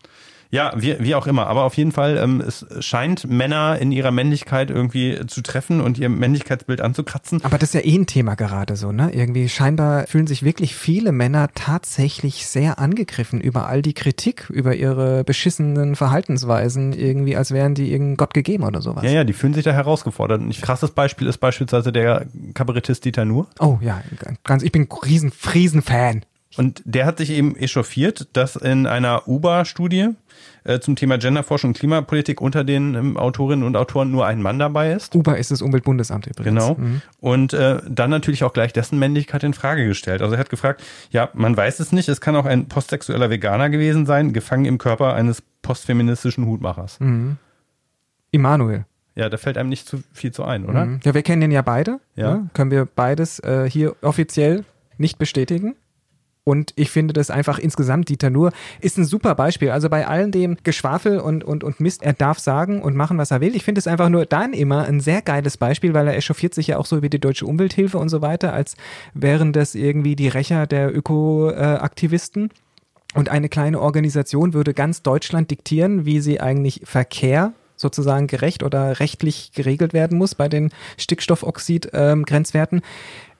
Ja, 0.54 0.72
wie, 0.76 0.94
wie 1.00 1.16
auch 1.16 1.26
immer. 1.26 1.48
Aber 1.48 1.64
auf 1.64 1.76
jeden 1.76 1.90
Fall, 1.90 2.16
ähm, 2.16 2.40
es 2.40 2.64
scheint 2.78 3.28
Männer 3.28 3.76
in 3.80 3.90
ihrer 3.90 4.12
Männlichkeit 4.12 4.70
irgendwie 4.70 5.18
zu 5.26 5.42
treffen 5.42 5.80
und 5.80 5.98
ihr 5.98 6.08
Männlichkeitsbild 6.08 6.80
anzukratzen. 6.80 7.44
Aber 7.44 7.58
das 7.58 7.70
ist 7.70 7.74
ja 7.74 7.80
eh 7.80 7.98
ein 7.98 8.06
Thema 8.06 8.36
gerade 8.36 8.76
so, 8.76 8.92
ne? 8.92 9.10
Irgendwie 9.12 9.48
scheinbar 9.48 10.06
fühlen 10.06 10.28
sich 10.28 10.44
wirklich 10.44 10.76
viele 10.76 11.10
Männer 11.10 11.48
tatsächlich 11.56 12.46
sehr 12.46 12.78
angegriffen 12.78 13.40
über 13.40 13.66
all 13.66 13.82
die 13.82 13.94
Kritik, 13.94 14.48
über 14.48 14.76
ihre 14.76 15.24
beschissenen 15.24 15.96
Verhaltensweisen, 15.96 16.92
irgendwie 16.92 17.34
als 17.36 17.50
wären 17.50 17.74
die 17.74 17.90
irgendein 17.90 18.16
Gott 18.16 18.32
gegeben 18.32 18.62
oder 18.62 18.80
sowas. 18.80 19.02
Ja, 19.02 19.10
ja, 19.10 19.24
die 19.24 19.32
fühlen 19.32 19.54
sich 19.54 19.64
da 19.64 19.72
herausgefordert. 19.72 20.40
Ein 20.40 20.52
krasses 20.52 20.92
Beispiel 20.92 21.26
ist 21.26 21.38
beispielsweise 21.38 21.90
der 21.90 22.26
Kabarettist 22.54 23.04
Dieter 23.04 23.24
Nuhr. 23.24 23.48
Oh 23.58 23.78
ja, 23.80 24.02
ganz, 24.44 24.62
ich 24.62 24.70
bin 24.70 24.86
riesen 25.04 25.32
Friesen-Fan. 25.32 26.24
Und 26.56 26.82
der 26.84 27.06
hat 27.06 27.18
sich 27.18 27.30
eben 27.30 27.56
echauffiert, 27.56 28.28
dass 28.32 28.56
in 28.56 28.86
einer 28.86 29.26
UBA-Studie 29.28 30.10
äh, 30.64 30.80
zum 30.80 30.96
Thema 30.96 31.18
Genderforschung 31.18 31.70
und 31.70 31.78
Klimapolitik 31.78 32.40
unter 32.40 32.64
den 32.64 32.94
ähm, 32.94 33.16
Autorinnen 33.16 33.64
und 33.64 33.76
Autoren 33.76 34.10
nur 34.10 34.26
ein 34.26 34.40
Mann 34.40 34.58
dabei 34.58 34.92
ist. 34.92 35.14
UBA 35.14 35.34
ist 35.34 35.50
das 35.50 35.62
Umweltbundesamt 35.62 36.26
übrigens. 36.26 36.44
Genau. 36.44 36.74
Mhm. 36.74 37.02
Und 37.20 37.52
äh, 37.52 37.80
dann 37.88 38.10
natürlich 38.10 38.44
auch 38.44 38.52
gleich 38.52 38.72
dessen 38.72 38.98
Männlichkeit 38.98 39.42
in 39.44 39.54
Frage 39.54 39.86
gestellt. 39.86 40.22
Also 40.22 40.34
er 40.34 40.40
hat 40.40 40.50
gefragt, 40.50 40.82
ja, 41.10 41.28
man 41.34 41.56
weiß 41.56 41.80
es 41.80 41.92
nicht, 41.92 42.08
es 42.08 42.20
kann 42.20 42.36
auch 42.36 42.46
ein 42.46 42.66
postsexueller 42.66 43.30
Veganer 43.30 43.70
gewesen 43.70 44.06
sein, 44.06 44.32
gefangen 44.32 44.64
im 44.64 44.78
Körper 44.78 45.14
eines 45.14 45.42
postfeministischen 45.62 46.46
Hutmachers. 46.46 46.98
Mhm. 47.00 47.36
Immanuel. 48.30 48.86
Ja, 49.16 49.28
da 49.28 49.36
fällt 49.36 49.58
einem 49.58 49.68
nicht 49.68 49.86
zu 49.86 50.02
viel 50.12 50.32
zu 50.32 50.44
ein, 50.44 50.64
oder? 50.64 50.86
Mhm. 50.86 51.00
Ja, 51.04 51.14
wir 51.14 51.22
kennen 51.22 51.40
den 51.40 51.52
ja 51.52 51.62
beide. 51.62 52.00
Ja. 52.16 52.36
Ne? 52.36 52.50
Können 52.52 52.70
wir 52.70 52.86
beides 52.86 53.38
äh, 53.40 53.68
hier 53.70 53.94
offiziell 54.02 54.64
nicht 54.98 55.18
bestätigen. 55.18 55.76
Und 56.44 56.74
ich 56.76 56.90
finde 56.90 57.14
das 57.14 57.30
einfach 57.30 57.58
insgesamt, 57.58 58.10
Dieter 58.10 58.28
Nuhr 58.28 58.52
ist 58.80 58.98
ein 58.98 59.06
super 59.06 59.34
Beispiel. 59.34 59.70
Also 59.70 59.88
bei 59.88 60.06
all 60.06 60.30
dem 60.30 60.58
Geschwafel 60.62 61.18
und, 61.18 61.42
und, 61.42 61.64
und 61.64 61.80
Mist, 61.80 62.02
er 62.02 62.12
darf 62.12 62.38
sagen 62.38 62.82
und 62.82 62.94
machen, 62.94 63.16
was 63.16 63.30
er 63.30 63.40
will. 63.40 63.56
Ich 63.56 63.64
finde 63.64 63.78
es 63.78 63.86
einfach 63.86 64.10
nur 64.10 64.26
dann 64.26 64.52
immer 64.52 64.84
ein 64.84 65.00
sehr 65.00 65.22
geiles 65.22 65.56
Beispiel, 65.56 65.94
weil 65.94 66.06
er 66.06 66.16
echauffiert 66.16 66.52
sich 66.52 66.66
ja 66.66 66.76
auch 66.76 66.84
so 66.84 67.00
wie 67.00 67.08
die 67.08 67.18
Deutsche 67.18 67.46
Umwelthilfe 67.46 67.96
und 67.96 68.10
so 68.10 68.20
weiter, 68.20 68.52
als 68.52 68.76
wären 69.14 69.54
das 69.54 69.74
irgendwie 69.74 70.16
die 70.16 70.28
Rächer 70.28 70.66
der 70.66 70.94
Ökoaktivisten. 70.94 72.50
Und 73.14 73.30
eine 73.30 73.48
kleine 73.48 73.80
Organisation 73.80 74.52
würde 74.52 74.74
ganz 74.74 75.02
Deutschland 75.02 75.50
diktieren, 75.50 76.04
wie 76.04 76.20
sie 76.20 76.40
eigentlich 76.40 76.82
Verkehr 76.84 77.54
sozusagen 77.76 78.26
gerecht 78.26 78.62
oder 78.62 79.00
rechtlich 79.00 79.52
geregelt 79.52 79.94
werden 79.94 80.18
muss 80.18 80.34
bei 80.34 80.48
den 80.48 80.70
Stickstoffoxid-Grenzwerten. 80.98 82.78
Ähm, 82.78 82.82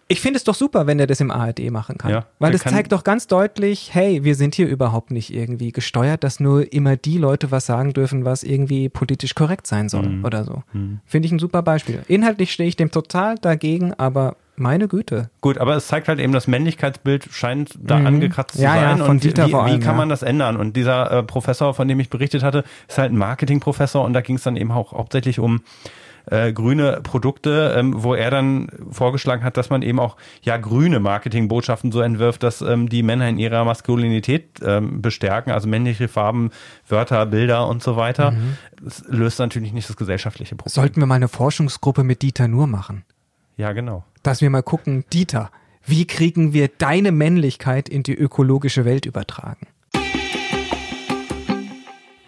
ich 0.08 0.20
finde 0.20 0.37
es 0.37 0.44
doch 0.44 0.54
super, 0.54 0.87
wenn 0.87 0.99
er 1.00 1.06
das 1.06 1.20
im 1.20 1.30
ARD 1.30 1.70
machen 1.70 1.96
kann. 1.99 2.11
Ja, 2.11 2.26
Weil 2.38 2.52
das 2.52 2.62
zeigt 2.62 2.92
doch 2.92 3.04
ganz 3.04 3.26
deutlich, 3.26 3.94
hey, 3.94 4.23
wir 4.25 4.34
sind 4.34 4.54
hier 4.54 4.68
überhaupt 4.68 5.11
nicht 5.11 5.32
irgendwie 5.32 5.73
gesteuert, 5.73 6.25
dass 6.25 6.40
nur 6.40 6.73
immer 6.73 6.96
die 6.96 7.18
Leute 7.18 7.50
was 7.50 7.66
sagen 7.66 7.92
dürfen, 7.92 8.25
was 8.25 8.42
irgendwie 8.42 8.88
politisch 8.88 9.34
korrekt 9.34 9.66
sein 9.66 9.88
soll 9.88 10.06
Mhm. 10.08 10.25
oder 10.25 10.44
so. 10.44 10.62
Mhm. 10.73 11.00
Finde 11.06 11.26
ich 11.26 11.32
ein 11.32 11.38
super 11.38 11.62
Beispiel. 11.62 12.02
Inhaltlich 12.08 12.52
stehe 12.52 12.68
ich 12.68 12.76
dem 12.76 12.90
total 12.90 13.37
dagegen, 13.38 13.94
aber 13.94 14.37
meine 14.56 14.88
Güte. 14.88 15.30
Gut, 15.40 15.58
aber 15.58 15.76
es 15.76 15.87
zeigt 15.87 16.08
halt 16.08 16.20
eben, 16.20 16.32
das 16.32 16.46
Männlichkeitsbild 16.46 17.28
scheint 17.32 17.75
da 17.80 17.99
Mhm. 17.99 18.06
angekratzt 18.06 18.56
zu 18.56 18.62
Ja, 18.62 18.76
ja, 18.76 18.82
sein. 18.90 18.99
von 18.99 19.08
und 19.11 19.25
Dieter 19.25 19.46
wie, 19.46 19.50
vor 19.50 19.64
allem, 19.64 19.75
wie 19.75 19.80
kann 19.80 19.94
ja. 19.94 19.99
man 19.99 20.08
das 20.08 20.23
ändern? 20.23 20.56
Und 20.56 20.76
dieser 20.76 21.11
äh, 21.11 21.23
Professor, 21.23 21.75
von 21.75 21.88
dem 21.88 21.99
ich 22.00 22.11
berichtet 22.11 22.42
hatte, 22.42 22.64
ist 22.88 22.99
halt 22.99 23.12
ein 23.12 23.18
Marketingprofessor 23.18 24.04
und 24.04 24.12
da 24.12 24.20
ging 24.20 24.37
es 24.37 24.42
dann 24.42 24.56
eben 24.56 24.70
auch 24.73 24.92
hauptsächlich 24.92 25.38
um 25.38 25.62
äh, 26.30 26.54
grüne 26.54 27.00
Produkte, 27.02 27.75
ähm, 27.76 27.92
wo 28.02 28.14
er 28.14 28.30
dann 28.30 28.68
vorgeschlagen 28.90 29.44
hat, 29.44 29.58
dass 29.58 29.68
man 29.68 29.82
eben 29.82 30.00
auch 30.00 30.16
ja 30.42 30.56
grüne 30.56 30.99
Marketingbotschaften 30.99 31.92
so 31.92 32.00
entwirft, 32.00 32.42
dass 32.42 32.62
ähm, 32.62 32.88
die 32.88 33.02
Männer 33.02 33.28
in 33.28 33.38
ihrer 33.38 33.62
Maskulinität 33.66 34.61
ähm, 34.64 35.02
bestärken, 35.02 35.52
also 35.52 35.68
männliche 35.68 36.08
Farben, 36.08 36.50
Wörter, 36.88 37.26
Bilder 37.26 37.68
und 37.68 37.82
so 37.82 37.96
weiter. 37.96 38.32
Das 38.82 39.04
löst 39.06 39.38
natürlich 39.38 39.75
nicht 39.75 39.88
das 39.90 39.99
gesellschaftliche 39.99 40.56
Problem. 40.56 40.73
Sollten 40.73 41.00
wir 41.00 41.06
mal 41.06 41.16
eine 41.16 41.28
Forschungsgruppe 41.28 42.04
mit 42.04 42.23
Dieter 42.23 42.49
nur 42.49 42.66
machen? 42.66 43.04
Ja, 43.56 43.73
genau. 43.73 44.04
Dass 44.23 44.40
wir 44.40 44.50
mal 44.50 44.62
gucken, 44.62 45.04
Dieter, 45.12 45.50
wie 45.87 46.06
kriegen 46.06 46.52
wir 46.52 46.68
deine 46.68 47.12
Männlichkeit 47.12 47.88
in 47.88 48.02
die 48.02 48.14
ökologische 48.14 48.84
Welt 48.84 49.06
übertragen? 49.06 49.66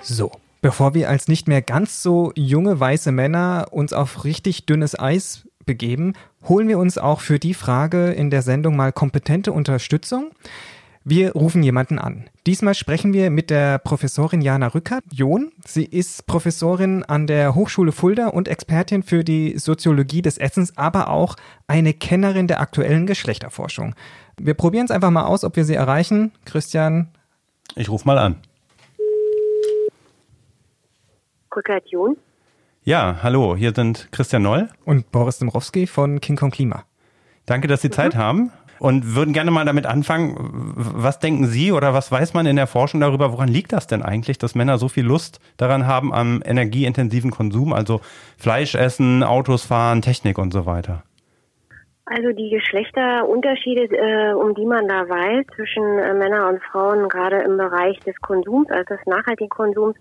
So, 0.02 0.30
bevor 0.60 0.94
wir 0.94 1.08
als 1.08 1.26
nicht 1.26 1.48
mehr 1.48 1.62
ganz 1.62 2.02
so 2.02 2.32
junge 2.36 2.78
weiße 2.78 3.12
Männer 3.12 3.68
uns 3.70 3.92
auf 3.92 4.24
richtig 4.24 4.66
dünnes 4.66 4.98
Eis 4.98 5.48
begeben, 5.64 6.12
holen 6.48 6.68
wir 6.68 6.78
uns 6.78 6.96
auch 6.96 7.20
für 7.20 7.38
die 7.38 7.54
Frage 7.54 8.12
in 8.12 8.30
der 8.30 8.42
Sendung 8.42 8.76
mal 8.76 8.92
kompetente 8.92 9.52
Unterstützung. 9.52 10.30
Wir 11.08 11.34
rufen 11.34 11.62
jemanden 11.62 12.00
an. 12.00 12.24
Diesmal 12.48 12.74
sprechen 12.74 13.12
wir 13.12 13.30
mit 13.30 13.48
der 13.48 13.78
Professorin 13.78 14.40
Jana 14.40 14.66
Rückert, 14.66 15.04
John. 15.12 15.52
Sie 15.64 15.84
ist 15.84 16.26
Professorin 16.26 17.04
an 17.04 17.28
der 17.28 17.54
Hochschule 17.54 17.92
Fulda 17.92 18.26
und 18.26 18.48
Expertin 18.48 19.04
für 19.04 19.22
die 19.22 19.56
Soziologie 19.56 20.20
des 20.20 20.36
Essens, 20.36 20.76
aber 20.76 21.08
auch 21.10 21.36
eine 21.68 21.94
Kennerin 21.94 22.48
der 22.48 22.58
aktuellen 22.60 23.06
Geschlechterforschung. 23.06 23.94
Wir 24.36 24.54
probieren 24.54 24.86
es 24.86 24.90
einfach 24.90 25.12
mal 25.12 25.26
aus, 25.26 25.44
ob 25.44 25.54
wir 25.54 25.64
sie 25.64 25.76
erreichen. 25.76 26.32
Christian, 26.44 27.06
Ich 27.76 27.88
rufe 27.88 28.04
mal 28.04 28.18
an. 28.18 28.38
Rückert 31.54 31.84
John. 31.88 32.16
Ja, 32.82 33.20
hallo, 33.22 33.54
hier 33.54 33.72
sind 33.72 34.08
Christian 34.10 34.42
Noll. 34.42 34.70
und 34.84 35.12
Boris 35.12 35.38
Dembrowski 35.38 35.86
von 35.86 36.20
King 36.20 36.34
Kong 36.34 36.50
Klima. 36.50 36.82
Danke, 37.46 37.68
dass 37.68 37.80
Sie 37.82 37.90
Zeit 37.90 38.16
haben 38.16 38.50
und 38.78 39.14
würden 39.14 39.32
gerne 39.32 39.50
mal 39.50 39.64
damit 39.64 39.86
anfangen. 39.86 40.36
Was 40.76 41.18
denken 41.18 41.46
Sie 41.46 41.72
oder 41.72 41.94
was 41.94 42.10
weiß 42.10 42.34
man 42.34 42.46
in 42.46 42.56
der 42.56 42.66
Forschung 42.66 43.00
darüber? 43.00 43.32
Woran 43.32 43.48
liegt 43.48 43.72
das 43.72 43.86
denn 43.86 44.02
eigentlich, 44.02 44.38
dass 44.38 44.54
Männer 44.54 44.78
so 44.78 44.88
viel 44.88 45.04
Lust 45.04 45.40
daran 45.56 45.86
haben 45.86 46.12
am 46.12 46.42
energieintensiven 46.44 47.30
Konsum, 47.30 47.72
also 47.72 48.00
Fleisch 48.36 48.74
essen, 48.74 49.22
Autos 49.22 49.64
fahren, 49.64 50.02
Technik 50.02 50.38
und 50.38 50.52
so 50.52 50.66
weiter? 50.66 51.02
Also 52.08 52.30
die 52.30 52.50
Geschlechterunterschiede, 52.50 53.96
äh, 53.96 54.32
um 54.32 54.54
die 54.54 54.64
man 54.64 54.86
da 54.86 55.08
weiß 55.08 55.44
zwischen 55.56 55.98
äh, 55.98 56.14
Männern 56.14 56.54
und 56.54 56.62
Frauen, 56.62 57.08
gerade 57.08 57.38
im 57.38 57.56
Bereich 57.56 57.98
des 58.00 58.14
Konsums, 58.20 58.70
also 58.70 58.94
des 58.94 59.04
nachhaltigen 59.06 59.48
Konsums, 59.48 59.96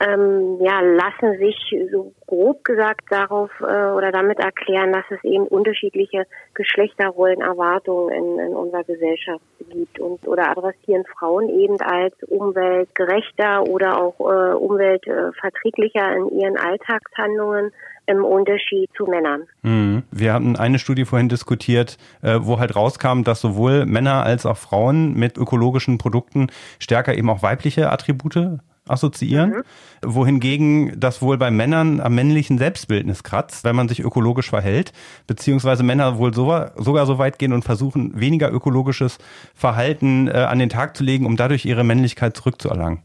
ähm, 0.00 0.58
ja, 0.60 0.80
lassen 0.80 1.38
sich 1.38 1.56
so 1.92 2.12
grob 2.26 2.64
gesagt 2.64 3.02
darauf 3.10 3.50
äh, 3.60 3.64
oder 3.64 4.10
damit 4.10 4.38
erklären, 4.38 4.92
dass 4.92 5.04
es 5.10 5.22
eben 5.22 5.46
unterschiedliche 5.46 6.24
Geschlechterrollenerwartungen 6.54 8.12
in, 8.12 8.38
in 8.46 8.54
unserer 8.54 8.82
Gesellschaft 8.84 9.44
gibt 9.70 10.00
und 10.00 10.26
oder 10.26 10.50
adressieren 10.50 11.04
Frauen 11.16 11.48
eben 11.48 11.80
als 11.80 12.14
umweltgerechter 12.26 13.62
oder 13.64 14.00
auch 14.00 14.18
äh, 14.18 14.54
umweltverträglicher 14.54 16.16
in 16.16 16.40
ihren 16.40 16.56
Alltagshandlungen 16.56 17.72
im 18.06 18.24
Unterschied 18.24 18.90
zu 18.96 19.04
Männern. 19.04 19.44
Mhm. 19.62 20.02
Wir 20.10 20.34
hatten 20.34 20.56
eine 20.56 20.78
Studie 20.78 21.04
vorhin 21.04 21.28
diskutiert, 21.28 21.98
äh, 22.20 22.38
wo 22.40 22.58
halt 22.58 22.76
rauskam, 22.76 23.22
dass 23.22 23.40
sowohl 23.40 23.86
Männer 23.86 24.24
als 24.24 24.44
auch 24.44 24.56
Frauen 24.56 25.14
mit 25.14 25.38
ökologischen 25.38 25.98
Produkten 25.98 26.48
stärker 26.78 27.16
eben 27.16 27.30
auch 27.30 27.42
weibliche 27.42 27.90
Attribute 27.90 28.58
assoziieren, 28.88 29.62
wohingegen 30.02 30.98
das 30.98 31.22
wohl 31.22 31.38
bei 31.38 31.50
Männern 31.50 32.00
am 32.00 32.14
männlichen 32.14 32.58
Selbstbildnis 32.58 33.22
kratzt, 33.22 33.64
wenn 33.64 33.76
man 33.76 33.88
sich 33.88 34.00
ökologisch 34.00 34.50
verhält, 34.50 34.92
beziehungsweise 35.26 35.82
Männer 35.82 36.18
wohl 36.18 36.34
so, 36.34 36.52
sogar 36.76 37.06
so 37.06 37.18
weit 37.18 37.38
gehen 37.38 37.52
und 37.52 37.64
versuchen, 37.64 38.18
weniger 38.18 38.52
ökologisches 38.52 39.18
Verhalten 39.54 40.28
äh, 40.28 40.32
an 40.32 40.58
den 40.58 40.68
Tag 40.68 40.96
zu 40.96 41.04
legen, 41.04 41.26
um 41.26 41.36
dadurch 41.36 41.64
ihre 41.64 41.84
Männlichkeit 41.84 42.36
zurückzuerlangen. 42.36 43.02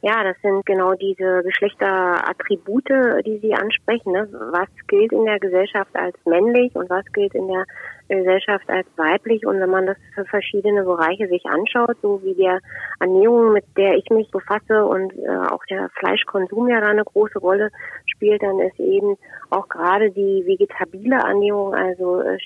Ja, 0.00 0.22
das 0.22 0.36
sind 0.42 0.64
genau 0.64 0.94
diese 0.94 1.42
Geschlechterattribute, 1.42 3.24
die 3.26 3.38
Sie 3.42 3.52
ansprechen. 3.52 4.12
Ne? 4.12 4.28
Was 4.52 4.68
gilt 4.86 5.12
in 5.12 5.24
der 5.24 5.40
Gesellschaft 5.40 5.90
als 5.94 6.16
männlich 6.24 6.74
und 6.76 6.88
was 6.88 7.04
gilt 7.12 7.34
in 7.34 7.48
der 7.48 7.64
Gesellschaft 8.08 8.68
als 8.68 8.86
weiblich? 8.96 9.46
Und 9.46 9.60
wenn 9.60 9.70
man 9.70 9.86
das 9.86 9.96
für 10.14 10.24
verschiedene 10.24 10.84
Bereiche 10.84 11.28
sich 11.28 11.44
anschaut, 11.46 11.96
so 12.02 12.22
wie 12.22 12.34
der 12.34 12.60
Ernährung, 13.00 13.52
mit 13.52 13.64
der 13.76 13.94
ich 13.94 14.08
mich 14.10 14.30
befasse 14.30 14.84
und 14.84 15.12
äh, 15.18 15.28
auch 15.50 15.64
der 15.70 15.88
Fleischkonsum 15.98 16.68
ja 16.68 16.80
da 16.80 16.88
eine 16.88 17.04
große 17.04 17.38
Rolle 17.38 17.70
spielt, 18.06 18.42
dann 18.42 18.58
ist 18.60 18.78
eben 18.78 19.16
auch 19.50 19.68
gerade 19.68 20.10
die 20.10 20.44
vegetabile 20.46 21.16
Ernährung, 21.16 21.74
also 21.74 22.20
äh, 22.20 22.38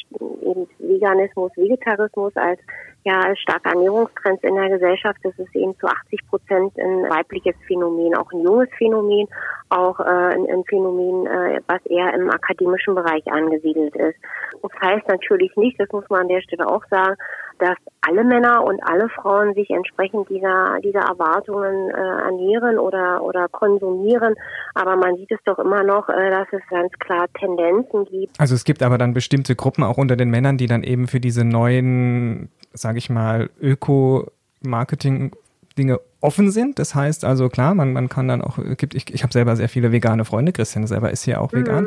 eben 0.42 0.68
Veganismus, 0.79 1.53
Vegetarismus 1.57 2.37
als 2.37 2.61
ja, 3.05 3.18
als 3.20 3.38
starke 3.40 3.68
Ernährungstrends 3.70 4.42
in 4.44 4.55
der 4.55 4.68
Gesellschaft. 4.68 5.18
Das 5.25 5.37
ist 5.38 5.55
eben 5.57 5.77
zu 5.79 5.87
80 5.87 6.20
Prozent 6.29 6.79
ein 6.79 7.11
weibliches 7.11 7.57
Phänomen, 7.66 8.14
auch 8.14 8.31
ein 8.33 8.42
junges 8.42 8.68
Phänomen, 8.79 9.27
auch 9.70 9.98
äh, 9.98 10.05
ein, 10.05 10.46
ein 10.48 10.64
Phänomen, 10.68 11.27
äh, 11.27 11.61
was 11.66 11.85
eher 11.87 12.14
im 12.14 12.31
akademischen 12.31 12.94
Bereich 12.94 13.27
angesiedelt 13.27 13.96
ist. 13.96 14.18
Das 14.62 14.70
heißt 14.81 15.09
natürlich 15.09 15.52
nicht, 15.57 15.81
das 15.81 15.91
muss 15.93 16.05
man 16.09 16.23
an 16.23 16.29
der 16.29 16.41
Stelle 16.43 16.69
auch 16.69 16.85
sagen, 16.91 17.17
dass 17.59 17.77
alle 18.01 18.25
Männer 18.25 18.65
und 18.65 18.83
alle 18.83 19.09
Frauen 19.09 19.55
sich 19.55 19.71
entsprechend 19.71 20.29
dieser, 20.29 20.81
dieser 20.83 21.01
Erwartungen 21.01 21.91
äh, 21.91 21.95
ernähren 21.95 22.79
oder, 22.79 23.23
oder 23.23 23.49
konsumieren. 23.49 24.35
Aber 24.75 24.97
man 24.97 25.17
sieht 25.17 25.31
es 25.31 25.38
doch 25.45 25.61
immer 25.61 25.85
noch, 25.85 26.09
äh, 26.09 26.31
dass 26.31 26.49
es 26.53 26.62
ganz 26.69 26.93
klar 26.99 27.27
Tendenzen 27.38 28.05
gibt. 28.07 28.41
Also 28.41 28.57
es 28.57 28.65
gibt 28.65 28.83
aber 28.83 28.99
dann 28.99 29.15
bestimmte 29.15 29.55
Gruppen 29.55 29.85
auch 29.85 29.99
unter 29.99 30.17
den 30.17 30.31
Männern, 30.31 30.57
die 30.57 30.67
dann 30.67 30.83
eben 30.83 31.07
für 31.07 31.21
diese 31.21 31.45
neuen, 31.45 32.51
sage 32.73 32.99
ich 32.99 33.09
mal, 33.09 33.51
Öko-Marketing-Dinge 33.61 36.01
offen 36.22 36.50
sind. 36.50 36.78
Das 36.78 36.94
heißt 36.94 37.24
also 37.24 37.48
klar, 37.48 37.74
man, 37.74 37.92
man 37.92 38.08
kann 38.08 38.28
dann 38.28 38.42
auch, 38.42 38.58
gibt, 38.76 38.94
ich, 38.94 39.12
ich 39.12 39.22
habe 39.22 39.32
selber 39.32 39.56
sehr 39.56 39.68
viele 39.68 39.92
vegane 39.92 40.24
Freunde, 40.24 40.52
Christian 40.52 40.87
selber 40.87 41.11
ist 41.11 41.24
hier 41.24 41.40
auch 41.40 41.52
vegan. 41.52 41.87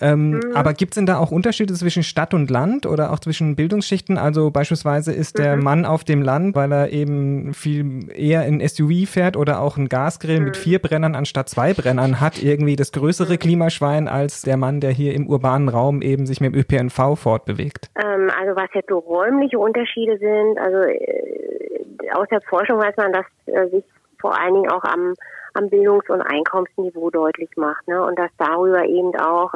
Ähm, 0.00 0.40
Aber 0.54 0.72
gibt 0.72 0.92
es 0.92 0.94
denn 0.96 1.06
da 1.06 1.18
auch 1.18 1.30
Unterschiede 1.30 1.74
zwischen 1.74 2.02
Stadt 2.02 2.34
und 2.34 2.50
Land 2.50 2.86
oder 2.86 3.12
auch 3.12 3.18
zwischen 3.18 3.56
Bildungsschichten? 3.56 4.18
Also 4.18 4.50
beispielsweise 4.50 5.12
ist 5.12 5.38
der 5.38 5.56
Mann 5.56 5.84
auf 5.84 6.04
dem 6.04 6.22
Land, 6.22 6.54
weil 6.54 6.72
er 6.72 6.90
eben 6.90 7.54
viel 7.54 8.10
eher 8.14 8.42
ein 8.42 8.66
SUV 8.66 9.08
fährt 9.08 9.36
oder 9.36 9.60
auch 9.60 9.76
ein 9.76 9.88
Gasgrill 9.88 10.40
mit 10.40 10.56
vier 10.56 10.78
Brennern 10.78 11.14
anstatt 11.14 11.48
zwei 11.48 11.74
Brennern 11.74 12.20
hat, 12.20 12.42
irgendwie 12.42 12.76
das 12.76 12.92
größere 12.92 13.38
Klimaschwein 13.38 14.08
als 14.08 14.42
der 14.42 14.56
Mann, 14.56 14.80
der 14.80 14.90
hier 14.90 15.14
im 15.14 15.26
urbanen 15.26 15.68
Raum 15.68 16.02
eben 16.02 16.26
sich 16.26 16.40
mit 16.40 16.54
dem 16.54 16.60
ÖPNV 16.60 17.18
fortbewegt. 17.18 17.90
Ähm, 17.96 18.30
also 18.40 18.56
was 18.56 18.68
jetzt 18.74 18.88
so 18.88 18.98
räumliche 18.98 19.58
Unterschiede 19.58 20.18
sind, 20.18 20.58
also 20.58 20.78
äh, 20.78 22.10
aus 22.14 22.28
der 22.30 22.40
Forschung 22.42 22.78
weiß 22.78 22.96
man, 22.96 23.12
dass 23.12 23.24
äh, 23.46 23.68
sich 23.68 23.84
vor 24.20 24.38
allen 24.38 24.54
Dingen 24.54 24.70
auch 24.70 24.84
am, 24.84 25.14
am 25.54 25.68
Bildungs- 25.68 26.08
und 26.08 26.22
Einkommensniveau 26.22 27.10
deutlich 27.10 27.50
macht. 27.56 27.86
Ne? 27.88 28.02
Und 28.02 28.18
dass 28.18 28.30
darüber 28.38 28.84
eben 28.84 29.14
auch 29.16 29.52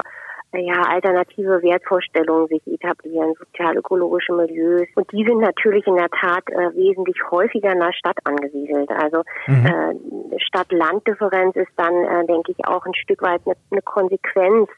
ja, 0.53 0.83
alternative 0.83 1.62
Wertvorstellungen 1.62 2.49
sich 2.49 2.66
etablieren, 2.66 3.35
sozial-ökologische 3.38 4.33
Milieus. 4.33 4.88
Und 4.94 5.11
die 5.12 5.25
sind 5.25 5.40
natürlich 5.40 5.87
in 5.87 5.96
der 5.96 6.09
Tat 6.09 6.44
äh, 6.49 6.75
wesentlich 6.75 7.16
häufiger 7.31 7.72
in 7.72 7.81
der 7.81 7.92
Stadt 7.92 8.18
angesiedelt. 8.25 8.90
Also 8.90 9.22
mhm. 9.46 9.66
äh, 9.66 10.40
Stadt-Land-Differenz 10.40 11.57
ist 11.57 11.72
dann, 11.77 11.94
äh, 11.94 12.27
denke 12.27 12.53
ich, 12.53 12.66
auch 12.66 12.85
ein 12.87 12.94
Stück 12.94 13.22
weit 13.22 13.40
eine, 13.44 13.57
eine 13.70 13.83
Konsequenz 13.83 14.68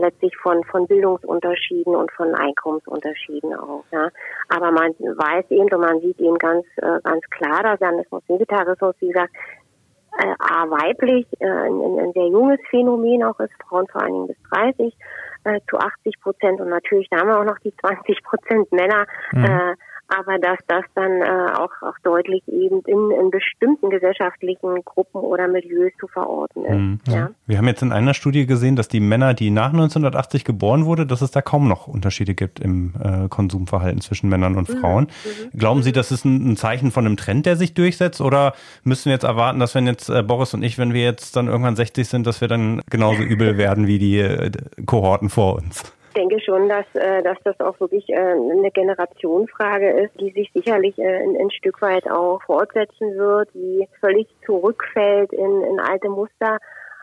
letztlich 0.00 0.36
von, 0.36 0.62
von 0.64 0.86
Bildungsunterschieden 0.86 1.94
und 1.94 2.10
von 2.12 2.34
Einkommensunterschieden 2.34 3.54
auch. 3.54 3.84
Ja. 3.92 4.08
Aber 4.48 4.70
man 4.70 4.92
weiß 4.98 5.44
eben 5.50 5.72
und 5.72 5.80
man 5.80 6.00
sieht 6.00 6.18
eben 6.20 6.38
ganz, 6.38 6.64
äh, 6.76 7.00
ganz 7.02 7.22
klar, 7.30 7.62
dass 7.62 7.80
Janismus 7.80 8.22
Vegetarismus, 8.28 8.94
wie 9.00 9.08
gesagt, 9.08 9.32
äh, 10.18 10.34
A, 10.38 10.68
weiblich, 10.68 11.26
äh, 11.38 11.46
ein, 11.46 11.98
ein 11.98 12.12
sehr 12.12 12.26
junges 12.26 12.58
Phänomen 12.68 13.22
auch 13.24 13.38
ist, 13.40 13.52
Frauen 13.68 13.86
vor 13.88 14.02
allen 14.02 14.12
Dingen 14.12 14.26
bis 14.26 14.36
30 14.50 14.96
äh, 15.44 15.60
zu 15.68 15.78
80 15.78 16.20
Prozent 16.20 16.60
und 16.60 16.68
natürlich 16.68 17.08
da 17.10 17.18
haben 17.18 17.28
wir 17.28 17.38
auch 17.38 17.44
noch 17.44 17.58
die 17.60 17.74
20 17.76 18.22
Prozent 18.24 18.72
Männer, 18.72 19.06
mhm. 19.32 19.44
äh, 19.44 19.74
aber 20.10 20.38
dass 20.38 20.58
das 20.66 20.84
dann 20.94 21.22
äh, 21.22 21.52
auch, 21.54 21.70
auch 21.82 21.98
deutlich 22.02 22.42
eben 22.48 22.80
in, 22.86 23.10
in 23.10 23.30
bestimmten 23.30 23.90
gesellschaftlichen 23.90 24.84
Gruppen 24.84 25.20
oder 25.20 25.46
Milieus 25.46 25.92
zu 26.00 26.08
verorten 26.08 26.64
ist. 26.64 26.74
Mhm. 26.74 27.00
Ja. 27.06 27.30
Wir 27.46 27.58
haben 27.58 27.68
jetzt 27.68 27.82
in 27.82 27.92
einer 27.92 28.12
Studie 28.12 28.44
gesehen, 28.46 28.74
dass 28.74 28.88
die 28.88 28.98
Männer, 28.98 29.34
die 29.34 29.50
nach 29.50 29.72
1980 29.72 30.44
geboren 30.44 30.84
wurden, 30.84 31.06
dass 31.06 31.22
es 31.22 31.30
da 31.30 31.42
kaum 31.42 31.68
noch 31.68 31.86
Unterschiede 31.86 32.34
gibt 32.34 32.58
im 32.58 32.94
äh, 33.02 33.28
Konsumverhalten 33.28 34.00
zwischen 34.00 34.28
Männern 34.28 34.56
und 34.56 34.68
mhm. 34.68 34.78
Frauen. 34.78 35.04
Mhm. 35.04 35.58
Glauben 35.58 35.82
Sie, 35.82 35.92
das 35.92 36.10
ist 36.10 36.24
ein, 36.24 36.52
ein, 36.52 36.56
Zeichen 36.56 36.90
von 36.90 37.06
einem 37.06 37.16
Trend, 37.16 37.46
der 37.46 37.56
sich 37.56 37.74
durchsetzt? 37.74 38.20
Oder 38.20 38.54
müssen 38.82 39.06
wir 39.06 39.12
jetzt 39.12 39.24
erwarten, 39.24 39.60
dass 39.60 39.74
wenn 39.76 39.86
jetzt 39.86 40.10
äh, 40.10 40.22
Boris 40.22 40.54
und 40.54 40.62
ich, 40.64 40.76
wenn 40.76 40.92
wir 40.92 41.04
jetzt 41.04 41.36
dann 41.36 41.46
irgendwann 41.46 41.76
60 41.76 42.08
sind, 42.08 42.26
dass 42.26 42.40
wir 42.40 42.48
dann 42.48 42.82
genauso 42.90 43.22
übel 43.22 43.56
werden 43.56 43.86
wie 43.86 43.98
die 43.98 44.18
äh, 44.18 44.50
Kohorten 44.86 45.30
vor 45.30 45.54
uns? 45.56 45.92
Ich 46.10 46.14
denke 46.14 46.40
schon, 46.40 46.68
dass, 46.68 46.86
äh, 46.94 47.22
dass 47.22 47.38
das 47.44 47.60
auch 47.60 47.78
wirklich 47.78 48.08
äh, 48.08 48.16
eine 48.16 48.72
Generationenfrage 48.72 49.90
ist, 49.90 50.20
die 50.20 50.32
sich 50.32 50.50
sicherlich 50.52 50.98
äh, 50.98 51.22
ein, 51.22 51.36
ein 51.40 51.52
Stück 51.52 51.80
weit 51.82 52.10
auch 52.10 52.42
fortsetzen 52.42 53.16
wird, 53.16 53.48
die 53.54 53.86
völlig 54.00 54.26
zurückfällt 54.44 55.32
in, 55.32 55.62
in 55.62 55.78
alte 55.78 56.08
Muster. 56.08 56.58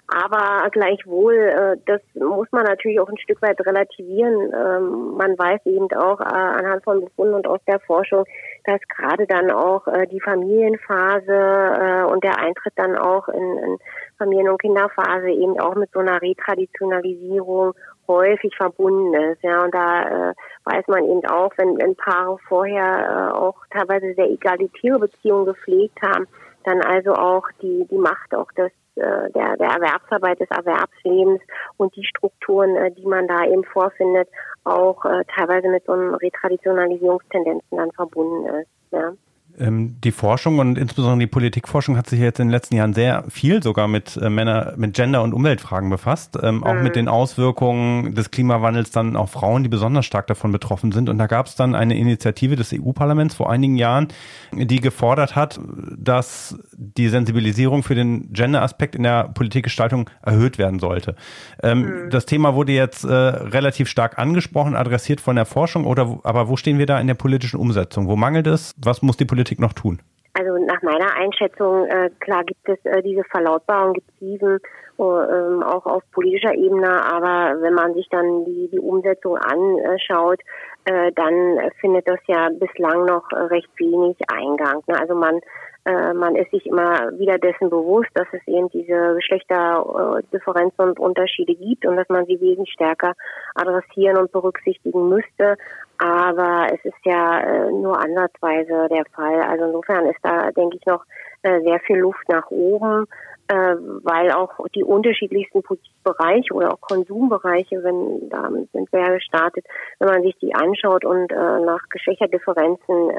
Aber 0.10 0.70
gleichwohl, 0.72 1.36
äh, 1.36 1.78
das 1.86 2.02
muss 2.16 2.48
man 2.52 2.66
natürlich 2.66 3.00
auch 3.00 3.08
ein 3.08 3.18
Stück 3.18 3.42
weit 3.42 3.66
relativieren. 3.66 4.54
Ähm, 4.54 5.16
man 5.18 5.40
weiß 5.40 5.62
eben 5.66 5.88
auch 5.94 6.20
äh, 6.20 6.26
anhand 6.26 6.84
von 6.84 7.06
Befunden 7.06 7.34
und 7.34 7.48
aus 7.48 7.62
der 7.66 7.80
Forschung, 7.80 8.26
dass 8.66 8.82
gerade 8.90 9.26
dann 9.26 9.52
auch 9.52 9.88
äh, 9.88 10.06
die 10.08 10.20
Familienphase 10.20 11.32
äh, 11.32 12.04
und 12.12 12.26
der 12.26 12.40
Eintritt 12.40 12.74
dann 12.76 12.98
auch 12.98 13.30
in, 13.30 13.58
in 13.58 13.78
Familien- 14.18 14.50
und 14.50 14.62
Kinderphase 14.62 15.30
eben 15.30 15.58
auch 15.62 15.76
mit 15.76 15.92
so 15.94 16.00
einer 16.00 16.22
Retraditionalisierung 16.22 17.74
häufig 18.08 18.56
verbunden 18.56 19.14
ist. 19.14 19.44
Ja, 19.44 19.64
und 19.64 19.74
da 19.74 20.30
äh, 20.30 20.34
weiß 20.66 20.88
man 20.88 21.06
eben 21.06 21.26
auch, 21.26 21.52
wenn, 21.58 21.78
wenn 21.78 21.96
Paare 21.96 22.38
vorher 22.48 23.32
äh, 23.34 23.38
auch 23.38 23.56
teilweise 23.72 24.14
sehr 24.14 24.30
egalitäre 24.30 25.00
Beziehungen 25.00 25.46
gepflegt 25.46 26.00
haben, 26.02 26.28
dann 26.64 26.82
also 26.82 27.14
auch 27.14 27.48
die, 27.62 27.88
die 27.90 27.98
Macht 27.98 28.34
auch 28.36 28.52
des 28.54 28.72
äh, 28.98 29.30
der, 29.32 29.58
der 29.58 29.68
Erwerbsarbeit, 29.68 30.40
des 30.40 30.50
Erwerbslebens 30.50 31.40
und 31.78 31.96
die 31.96 32.04
Strukturen, 32.04 32.76
äh, 32.76 32.92
die 32.92 33.06
man 33.06 33.28
da 33.28 33.46
eben 33.46 33.64
vorfindet, 33.64 34.28
auch 34.64 35.06
äh, 35.06 35.24
teilweise 35.36 35.70
mit 35.70 35.86
so 35.86 35.92
einem 35.92 36.16
Retraditionalisierungstendenzen 36.16 37.78
dann 37.78 37.92
verbunden 37.92 38.48
ist. 38.56 38.70
Ja. 38.90 39.14
Ähm, 39.60 40.00
die 40.04 40.12
Forschung 40.12 40.60
und 40.60 40.78
insbesondere 40.78 41.20
die 41.20 41.28
Politikforschung 41.28 41.98
hat 41.98 42.08
sich 42.08 42.20
jetzt 42.20 42.40
in 42.40 42.48
den 42.48 42.52
letzten 42.52 42.76
Jahren 42.76 42.94
sehr 42.94 43.24
viel 43.30 43.64
sogar 43.64 43.88
mit 43.88 44.16
äh, 44.18 44.30
Männer, 44.30 44.74
mit 44.78 44.94
Gender- 44.94 45.24
und 45.24 45.34
Umweltfragen 45.34 45.90
befasst, 45.90 46.38
ähm, 46.42 46.64
auch 46.64 46.76
mit 46.76 46.94
mhm. 46.94 46.94
den 46.94 47.08
Auswirkungen 47.08 48.14
des 48.14 48.30
Klimawandels 48.30 48.92
dann 48.92 49.16
auf 49.16 49.32
Frauen, 49.32 49.64
die 49.64 49.70
besonders 49.70 50.06
stark 50.06 50.28
davon 50.28 50.52
betroffen 50.52 50.92
sind. 50.92 51.10
Und 51.10 51.18
da 51.18 51.26
gab 51.26 51.48
es 51.48 51.56
dann 51.56 51.74
eine 51.74 51.98
Initiative 51.98 52.56
des 52.56 52.72
EU-Parlaments 52.74 53.36
vor 53.36 53.50
einigen 53.50 53.78
Jahren, 53.78 54.10
die 54.54 54.80
gefordert 54.80 55.36
hat, 55.36 55.60
dass 55.98 56.58
die 56.74 57.10
Sensibilisierung 57.10 57.82
für 57.82 57.96
den 57.96 58.32
Gender-Aspekt 58.34 58.96
in 58.96 59.04
der 59.04 59.30
Politikgestaltung 59.30 60.10
erhöht 60.22 60.60
werden 60.60 60.80
sollte. 60.80 61.16
Ähm, 61.64 61.80
mhm. 61.80 62.10
Das 62.12 62.28
Thema 62.28 62.54
wurde 62.54 62.74
jetzt 62.74 63.06
äh, 63.06 63.12
relativ 63.12 63.90
stark 63.90 64.20
angesprochen, 64.20 64.76
adressiert 64.76 65.20
von 65.20 65.36
der 65.36 65.46
Forschung, 65.46 65.86
oder 65.86 66.20
aber 66.24 66.48
wo 66.48 66.58
stehen 66.58 66.78
wir 66.78 66.86
da 66.86 67.00
in 67.00 67.08
der 67.08 67.16
politischen 67.16 67.60
Umsetzung? 67.60 68.08
Wo 68.08 68.16
mangelt 68.16 68.46
es? 68.46 68.76
Was 68.78 69.02
muss 69.02 69.18
die 69.18 69.26
Politik 69.26 69.47
Politik 69.48 69.60
noch 69.60 69.74
tun? 69.74 70.00
Also 70.34 70.58
nach 70.66 70.82
meiner 70.84 71.16
Einschätzung, 71.16 71.88
äh, 71.88 72.12
klar 72.20 72.44
gibt 72.44 72.70
es 72.70 72.78
äh, 72.86 73.02
diese 73.02 73.24
Verlautbarung, 73.24 73.94
gibt 73.94 74.10
es 74.10 74.20
diesen 74.20 74.60
äh, 75.00 75.02
auch 75.02 75.86
auf 75.86 76.04
politischer 76.12 76.54
Ebene, 76.54 77.04
aber 77.06 77.60
wenn 77.62 77.74
man 77.74 77.96
sich 77.96 78.08
dann 78.10 78.46
die, 78.46 78.70
die 78.72 78.80
Umsetzung 78.80 79.38
anschaut, 79.38 80.40
äh, 80.86 81.12
dann 81.14 81.60
findet 81.82 82.08
das 82.08 82.20
ja 82.28 82.50
bislang 82.50 83.06
noch 83.06 83.24
recht 83.32 83.70
wenig 83.78 84.18
Eingang. 84.30 84.84
Ne? 84.88 85.00
Also 85.00 85.16
man 85.16 85.40
äh, 85.88 86.14
man 86.14 86.36
ist 86.36 86.52
sich 86.52 86.66
immer 86.66 87.18
wieder 87.18 87.38
dessen 87.38 87.70
bewusst, 87.70 88.10
dass 88.14 88.28
es 88.34 88.46
eben 88.46 88.70
diese 88.70 89.16
Geschlechterdifferenzen 89.16 90.84
und 90.84 91.00
Unterschiede 91.00 91.56
gibt 91.56 91.86
und 91.86 91.96
dass 91.96 92.10
man 92.10 92.26
sie 92.26 92.42
wesentlich 92.42 92.74
stärker 92.74 93.14
adressieren 93.56 94.18
und 94.18 94.32
berücksichtigen 94.34 95.08
müsste. 95.08 95.56
Aber 95.98 96.68
es 96.72 96.84
ist 96.86 97.06
ja 97.06 97.40
äh, 97.40 97.72
nur 97.72 98.00
ansatzweise 98.00 98.88
der 98.90 99.06
Fall. 99.14 99.42
Also 99.42 99.66
insofern 99.66 100.06
ist 100.06 100.20
da, 100.22 100.52
denke 100.52 100.78
ich, 100.78 100.86
noch 100.86 101.04
äh, 101.42 101.62
sehr 101.62 101.80
viel 101.80 101.98
Luft 101.98 102.28
nach 102.30 102.50
oben 102.52 103.06
äh, 103.50 103.76
weil 104.04 104.32
auch 104.34 104.52
die 104.76 104.84
unterschiedlichsten 104.84 105.64
Bereiche 106.04 106.54
oder 106.54 106.74
auch 106.74 106.82
Konsumbereiche, 106.82 107.82
wenn 107.82 108.28
da 108.30 108.50
sind 108.74 108.92
wir 108.92 109.00
ja 109.00 109.14
gestartet, 109.14 109.66
wenn 110.00 110.10
man 110.10 110.22
sich 110.22 110.36
die 110.42 110.54
anschaut 110.54 111.06
und 111.06 111.32
nach 111.32 111.80
Geschlechterdifferenzen 111.90 113.12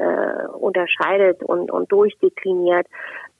unterscheidet 0.52 1.42
und, 1.42 1.70
und 1.70 1.90
durchdekliniert, 1.90 2.86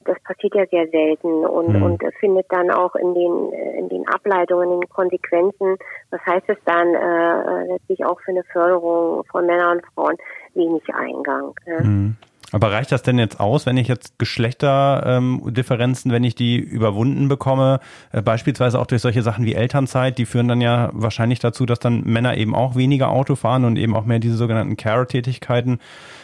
das 0.08 0.18
passiert 0.22 0.54
ja 0.54 0.66
sehr 0.66 0.88
selten 0.88 1.44
und, 1.44 1.74
mhm. 1.74 1.82
und 1.82 2.02
findet 2.18 2.46
dann 2.50 2.70
auch 2.70 2.94
in 2.94 3.14
den, 3.14 3.52
in 3.52 3.88
den 3.88 4.08
Ableitungen, 4.08 4.72
in 4.72 4.80
den 4.80 4.88
Konsequenzen, 4.88 5.76
was 6.10 6.20
heißt 6.26 6.48
es 6.48 6.56
dann 6.64 6.94
äh, 6.94 7.72
letztlich 7.72 8.04
auch 8.04 8.18
für 8.20 8.30
eine 8.30 8.44
Förderung 8.44 9.24
von 9.30 9.46
Männern 9.46 9.78
und 9.78 9.86
Frauen, 9.94 10.16
wenig 10.54 10.82
Eingang. 10.94 11.54
Ne? 11.66 11.78
Mhm. 11.82 12.16
Aber 12.50 12.72
reicht 12.72 12.92
das 12.92 13.02
denn 13.02 13.18
jetzt 13.18 13.40
aus, 13.40 13.66
wenn 13.66 13.76
ich 13.76 13.88
jetzt 13.88 14.18
Geschlechterdifferenzen, 14.18 16.10
ähm, 16.10 16.14
wenn 16.14 16.24
ich 16.24 16.34
die 16.34 16.56
überwunden 16.56 17.28
bekomme, 17.28 17.80
äh, 18.10 18.22
beispielsweise 18.22 18.78
auch 18.78 18.86
durch 18.86 19.02
solche 19.02 19.22
Sachen 19.22 19.44
wie 19.44 19.54
Elternzeit, 19.54 20.16
die 20.16 20.24
führen 20.24 20.48
dann 20.48 20.62
ja 20.62 20.88
wahrscheinlich 20.94 21.40
dazu, 21.40 21.66
dass 21.66 21.78
dann 21.78 22.04
Männer 22.04 22.38
eben 22.38 22.54
auch 22.54 22.74
weniger 22.74 23.10
Auto 23.10 23.34
fahren 23.36 23.66
und 23.66 23.76
eben 23.76 23.94
auch 23.94 24.06
mehr 24.06 24.18
diese 24.18 24.36
sogenannten 24.36 24.78
Care-Tätigkeiten 24.78 25.78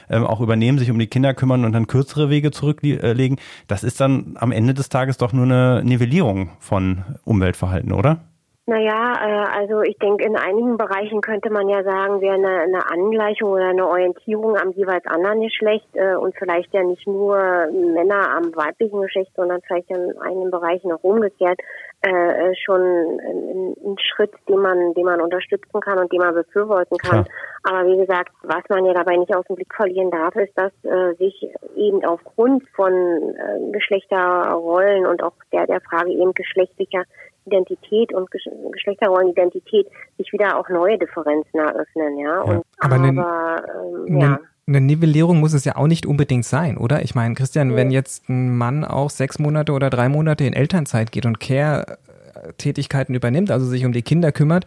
ähm, 0.09 0.25
auch 0.25 0.41
übernehmen, 0.41 0.79
sich 0.79 0.91
um 0.91 0.99
die 0.99 1.09
Kinder 1.09 1.35
kümmern 1.35 1.65
und 1.65 1.73
dann 1.73 1.87
kürzere 1.87 2.31
Wege 2.31 2.51
zurücklegen. 2.51 3.39
Das 3.67 3.85
ist 3.85 4.01
dann 4.01 4.37
am 4.41 4.51
Ende 4.51 4.73
des 4.73 4.89
Tages 4.89 5.19
doch 5.19 5.35
nur 5.35 5.45
eine 5.45 5.83
Nivellierung 5.85 6.51
von 6.59 7.05
Umweltverhalten, 7.25 7.93
oder? 7.93 8.21
Naja, 8.67 9.13
äh, 9.21 9.59
also 9.61 9.83
ich 9.83 9.99
denke, 9.99 10.25
in 10.25 10.37
einigen 10.37 10.79
Bereichen 10.79 11.21
könnte 11.21 11.51
man 11.51 11.69
ja 11.69 11.83
sagen, 11.83 12.23
wäre 12.23 12.35
eine, 12.35 12.61
eine 12.61 12.91
Angleichung 12.91 13.51
oder 13.51 13.67
eine 13.67 13.87
Orientierung 13.87 14.57
am 14.57 14.73
jeweils 14.73 15.07
anderen 15.07 15.43
Geschlecht 15.43 15.89
äh, 15.93 16.15
und 16.15 16.35
vielleicht 16.39 16.73
ja 16.73 16.83
nicht 16.83 17.07
nur 17.07 17.37
Männer 17.71 18.31
am 18.31 18.57
weiblichen 18.57 19.03
Geschlecht, 19.03 19.33
sondern 19.37 19.61
vielleicht 19.67 19.91
in 19.91 20.19
einigen 20.19 20.51
Bereichen 20.51 20.93
auch 20.93 21.03
umgekehrt 21.03 21.61
äh, 22.01 22.55
schon 22.55 22.81
ein, 22.81 23.75
ein 23.85 23.97
Schritt, 23.99 24.33
den 24.49 24.59
man, 24.59 24.95
den 24.95 25.05
man 25.05 25.21
unterstützen 25.21 25.81
kann 25.81 25.99
und 25.99 26.11
den 26.11 26.21
man 26.21 26.35
befürworten 26.35 26.97
kann. 26.97 27.25
Klar. 27.25 27.37
Aber 27.65 27.87
wie 27.87 27.99
gesagt, 27.99 28.33
was 28.43 28.63
man 28.71 28.87
ja 28.87 28.95
dabei 28.95 29.17
nicht 29.17 29.35
aus 29.35 29.47
dem 29.47 29.57
Blick 29.57 29.75
verlieren 29.75 30.11
darf, 30.11 30.37
ist, 30.37 30.57
dass 30.57 30.73
äh, 30.85 31.15
sich 31.17 31.51
eben 31.77 32.03
aufgrund 32.05 32.67
von 32.75 32.93
äh, 32.93 33.73
Geschlechterrollen 33.73 35.07
und 35.07 35.23
auch 35.23 35.35
der 35.53 35.67
der 35.67 35.81
Frage 35.81 36.13
eben 36.13 36.33
geschlechtlicher 36.33 37.05
Identität 37.47 38.13
und 38.15 38.31
Geschlechterrollenidentität 38.31 39.87
sich 40.19 40.33
wieder 40.33 40.59
auch 40.59 40.69
neue 40.69 40.99
Differenzen 40.99 41.59
eröffnen, 41.59 42.19
ja. 42.19 42.41
Und, 42.41 42.65
aber, 42.79 42.95
aber 42.95 43.05
eine, 43.05 44.07
ähm, 44.09 44.21
ja. 44.21 44.41
Eine 44.67 44.81
Nivellierung 44.81 45.41
muss 45.41 45.53
es 45.53 45.67
ja 45.67 45.77
auch 45.77 45.87
nicht 45.87 46.07
unbedingt 46.07 46.47
sein, 46.47 46.79
oder? 46.79 47.03
Ich 47.03 47.15
meine, 47.15 47.35
Christian, 47.35 47.77
wenn 47.77 47.91
jetzt 47.91 48.31
ein 48.31 48.57
Mann 48.57 48.83
auch 48.83 49.11
sechs 49.11 49.39
Monate 49.39 49.73
oder 49.73 49.91
drei 49.91 50.09
Monate 50.09 50.45
in 50.45 50.55
Elternzeit 50.55 51.13
geht 51.13 51.27
und 51.27 51.39
Care-Tätigkeiten 51.39 53.15
übernimmt, 53.15 53.51
also 53.51 53.67
sich 53.67 53.85
um 53.85 53.93
die 53.93 54.01
Kinder 54.01 54.33
kümmert, 54.33 54.65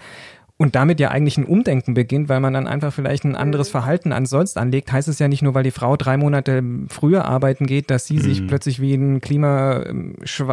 und 0.58 0.76
damit 0.76 1.00
ja 1.00 1.10
eigentlich 1.12 1.38
ein 1.38 1.46
Umdenken 1.46 1.94
beginnt, 1.94 2.30
weil 2.30 2.40
man 2.40 2.54
dann 2.54 2.66
einfach 2.68 2.92
vielleicht 2.92 3.24
ein 3.26 3.36
anderes 3.36 3.70
Verhalten 3.70 4.12
ansonsten 4.12 4.58
anlegt, 4.60 4.92
heißt 4.92 5.08
es 5.08 5.20
ja 5.20 5.28
nicht 5.28 5.44
nur, 5.44 5.54
weil 5.54 5.64
die 5.64 5.72
Frau 5.72 5.96
drei 5.98 6.18
Monate 6.18 6.64
früher 6.90 7.26
arbeiten 7.26 7.68
geht, 7.68 7.92
dass 7.92 8.08
sie 8.08 8.18
sich 8.18 8.48
plötzlich 8.48 8.82
wie 8.82 8.96
ein 8.96 9.22
Klima, 9.22 9.84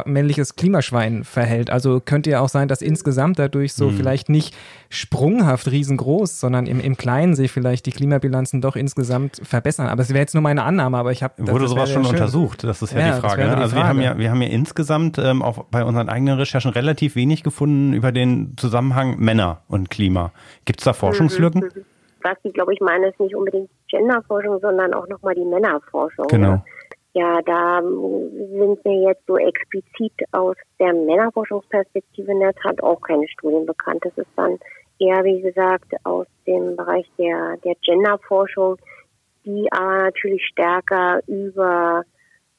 männliches 0.05 0.57
Klimaschwein 0.57 1.25
verhält. 1.25 1.71
Also 1.71 2.01
könnte 2.05 2.31
ja 2.31 2.40
auch 2.40 2.49
sein, 2.51 2.69
dass 2.69 2.83
insgesamt 2.83 3.38
dadurch 3.38 3.73
so 3.73 3.90
vielleicht 3.90 4.29
nicht 4.29 4.55
sprunghaft 4.90 5.71
riesengroß, 5.71 6.38
sondern 6.38 6.67
im, 6.67 6.81
im 6.81 6.97
Kleinen 6.97 7.35
sich 7.35 7.51
vielleicht 7.51 7.87
die 7.87 7.90
Klimabilanzen 7.93 8.61
doch 8.61 8.77
insgesamt 8.77 9.40
verbessern. 9.43 9.88
Aber 9.88 10.03
es 10.03 10.11
wäre 10.11 10.21
jetzt 10.21 10.35
nur 10.35 10.43
meine 10.43 10.62
Annahme, 10.64 10.99
aber 10.99 11.12
ich 11.12 11.23
habe 11.23 11.35
Wurde 11.47 11.67
sowas 11.69 11.90
schon 11.90 12.05
schön. 12.05 12.12
untersucht? 12.12 12.62
Das 12.64 12.83
ist 12.83 12.93
ja, 12.93 13.01
Ja, 13.01 13.14
die 13.17 13.21
Frage. 13.21 13.45
Ne? 13.45 13.57
die 13.57 13.62
Also 13.62 13.75
wir 13.77 13.85
haben 13.87 13.97
Frage. 13.99 14.05
ja, 14.05 14.19
wir 14.19 14.31
haben 14.31 14.43
ja 14.43 14.49
insgesamt 14.49 15.19
ähm, 15.19 15.43
auch 15.43 15.64
bei 15.64 15.85
unseren 15.85 16.09
eigenen 16.09 16.37
Recherchen 16.38 16.71
relativ 16.71 17.17
wenig 17.17 17.43
gefunden 17.43 17.93
über 17.93 18.12
den 18.12 18.55
Zusammenhang 18.57 19.19
Männer 19.19 19.62
und 19.69 19.90
Klima. 19.94 20.33
Gibt 20.64 20.80
es 20.80 20.85
da 20.85 20.92
Forschungslücken? 20.92 21.70
Was 22.22 22.37
Sie, 22.42 22.50
glaube 22.50 22.72
ich, 22.72 22.80
meinen, 22.80 23.04
ist 23.04 23.20
nicht 23.20 23.35
unbedingt 23.35 23.70
Genderforschung, 23.88 24.59
sondern 24.61 24.94
auch 24.94 25.07
nochmal 25.09 25.35
die 25.35 25.44
Männerforschung. 25.44 26.26
Genau. 26.28 26.64
Ja, 27.12 27.40
da 27.42 27.78
ähm, 27.78 28.30
sind 28.59 28.85
mir 28.85 29.09
jetzt 29.09 29.26
so 29.26 29.37
explizit 29.37 30.12
aus 30.33 30.57
der 30.80 30.92
Männerforschungsperspektive 30.92 32.33
in 32.33 32.40
der 32.40 32.54
Tat 32.54 32.83
auch 32.83 33.00
keine 33.02 33.28
Studien 33.28 33.66
bekannt. 33.66 34.04
Das 34.04 34.16
ist 34.16 34.30
dann 34.37 34.59
eher, 34.98 35.22
wie 35.22 35.40
gesagt, 35.40 35.92
aus 36.04 36.26
dem 36.46 36.74
Bereich 36.76 37.09
der, 37.18 37.57
der 37.59 37.74
Genderforschung, 37.85 38.78
die 39.44 39.68
aber 39.70 40.04
natürlich 40.04 40.44
stärker 40.46 41.20
über, 41.28 42.02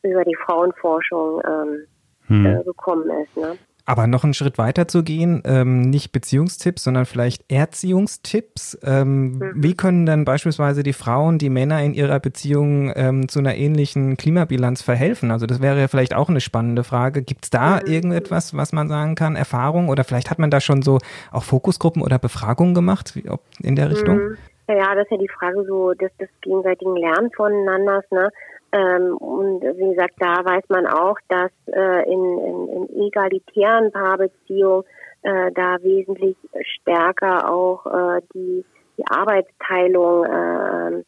über 0.03 0.23
die 0.23 0.37
Frauenforschung 0.45 1.41
ähm, 1.45 1.87
Hm. 2.27 2.45
äh, 2.45 2.63
gekommen 2.63 3.09
ist. 3.21 3.37
Ne? 3.37 3.57
Aber 3.85 4.07
noch 4.07 4.23
einen 4.23 4.33
Schritt 4.33 4.57
weiter 4.57 4.87
zu 4.87 5.03
gehen, 5.03 5.43
ähm, 5.45 5.81
nicht 5.81 6.11
Beziehungstipps, 6.11 6.83
sondern 6.83 7.05
vielleicht 7.05 7.51
Erziehungstipps. 7.51 8.79
Ähm, 8.83 9.53
Wie 9.55 9.75
können 9.75 10.07
dann 10.07 10.25
beispielsweise 10.25 10.81
die 10.81 10.93
Frauen, 10.93 11.37
die 11.37 11.51
Männer 11.51 11.83
in 11.83 11.93
ihrer 11.93 12.19
Beziehung 12.19 12.91
ähm, 12.95 13.29
zu 13.29 13.39
einer 13.39 13.55
ähnlichen 13.55 14.17
Klimabilanz 14.17 14.81
verhelfen? 14.81 15.29
Also 15.29 15.45
das 15.45 15.61
wäre 15.61 15.79
ja 15.79 15.87
vielleicht 15.87 16.15
auch 16.15 16.29
eine 16.29 16.41
spannende 16.41 16.83
Frage. 16.83 17.21
Gibt 17.21 17.45
es 17.45 17.49
da 17.51 17.79
irgendetwas, 17.85 18.55
was 18.57 18.73
man 18.73 18.87
sagen 18.87 19.13
kann, 19.13 19.35
Erfahrung? 19.35 19.89
Oder 19.89 20.03
vielleicht 20.03 20.31
hat 20.31 20.39
man 20.39 20.49
da 20.49 20.61
schon 20.61 20.81
so 20.81 20.97
auch 21.31 21.43
Fokusgruppen 21.43 22.01
oder 22.01 22.17
Befragungen 22.17 22.73
gemacht 22.73 23.15
wie, 23.15 23.29
ob, 23.29 23.41
in 23.61 23.75
der 23.75 23.91
Richtung? 23.91 24.17
Mhm. 24.17 24.37
Ja, 24.67 24.95
das 24.95 25.03
ist 25.03 25.11
ja 25.11 25.17
die 25.17 25.29
Frage 25.29 25.63
so 25.67 25.93
des, 25.93 26.09
des 26.17 26.29
gegenseitigen 26.41 26.95
Lernens 26.95 27.31
voneinander. 27.35 28.01
Ne? 28.09 28.31
Ähm, 28.75 29.15
und 29.17 29.61
wie 29.61 29.89
gesagt, 29.91 30.15
da 30.19 30.43
weiß 30.43 30.63
man 30.67 30.85
auch, 30.85 31.17
dass 31.29 31.51
äh, 31.67 32.11
in, 32.11 32.39
in, 32.39 32.67
in 32.67 33.07
egalitären 33.07 33.89
Paarbeziehungen 33.91 34.83
äh, 35.21 35.51
da 35.53 35.77
wesentlich 35.81 36.35
stärker 36.61 37.49
auch 37.49 37.85
äh, 37.85 38.21
die, 38.33 38.65
die 38.97 39.07
Arbeitsteilung 39.07 40.25
äh, 40.25 41.03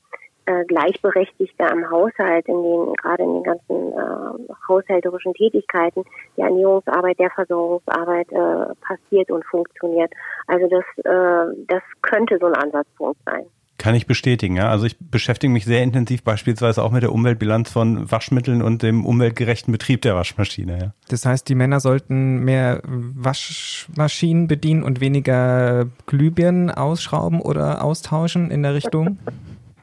äh, 0.46 0.64
gleichberechtigter 0.64 1.70
am 1.70 1.90
Haushalt, 1.92 2.48
in 2.48 2.64
den 2.64 2.94
gerade 2.94 3.24
in 3.24 3.34
den 3.34 3.44
ganzen 3.44 3.92
äh, 3.92 4.54
haushälterischen 4.70 5.34
Tätigkeiten, 5.34 6.06
die 6.38 6.42
Ernährungsarbeit, 6.42 7.20
der 7.20 7.32
Versorgungsarbeit 7.32 8.32
äh, 8.32 8.74
passiert 8.80 9.30
und 9.30 9.46
funktioniert. 9.46 10.14
Also 10.48 10.70
das, 10.70 10.86
äh, 11.04 11.54
das 11.68 11.84
könnte 12.02 12.38
so 12.40 12.46
ein 12.46 12.56
Ansatzpunkt 12.56 13.20
sein. 13.26 13.46
Kann 13.88 13.96
ich 13.96 14.06
bestätigen, 14.06 14.58
ja. 14.58 14.68
Also 14.68 14.86
ich 14.86 14.98
beschäftige 15.00 15.54
mich 15.54 15.64
sehr 15.64 15.82
intensiv 15.82 16.22
beispielsweise 16.22 16.84
auch 16.84 16.92
mit 16.92 17.04
der 17.04 17.14
Umweltbilanz 17.14 17.72
von 17.72 18.12
Waschmitteln 18.12 18.62
und 18.62 18.84
dem 18.84 19.06
umweltgerechten 19.06 19.72
Betrieb 19.72 20.02
der 20.02 20.14
Waschmaschine, 20.14 20.78
ja. 20.78 20.94
Das 21.08 21.26
heißt, 21.26 21.48
die 21.48 21.56
Männer 21.56 21.80
sollten 21.80 22.40
mehr 22.44 22.82
Waschmaschinen 22.84 24.50
bedienen 24.50 24.84
und 24.84 25.00
weniger 25.00 25.86
Glühbirnen 26.06 26.70
ausschrauben 26.70 27.40
oder 27.40 27.82
austauschen 27.82 28.52
in 28.52 28.62
der 28.62 28.74
Richtung? 28.74 29.20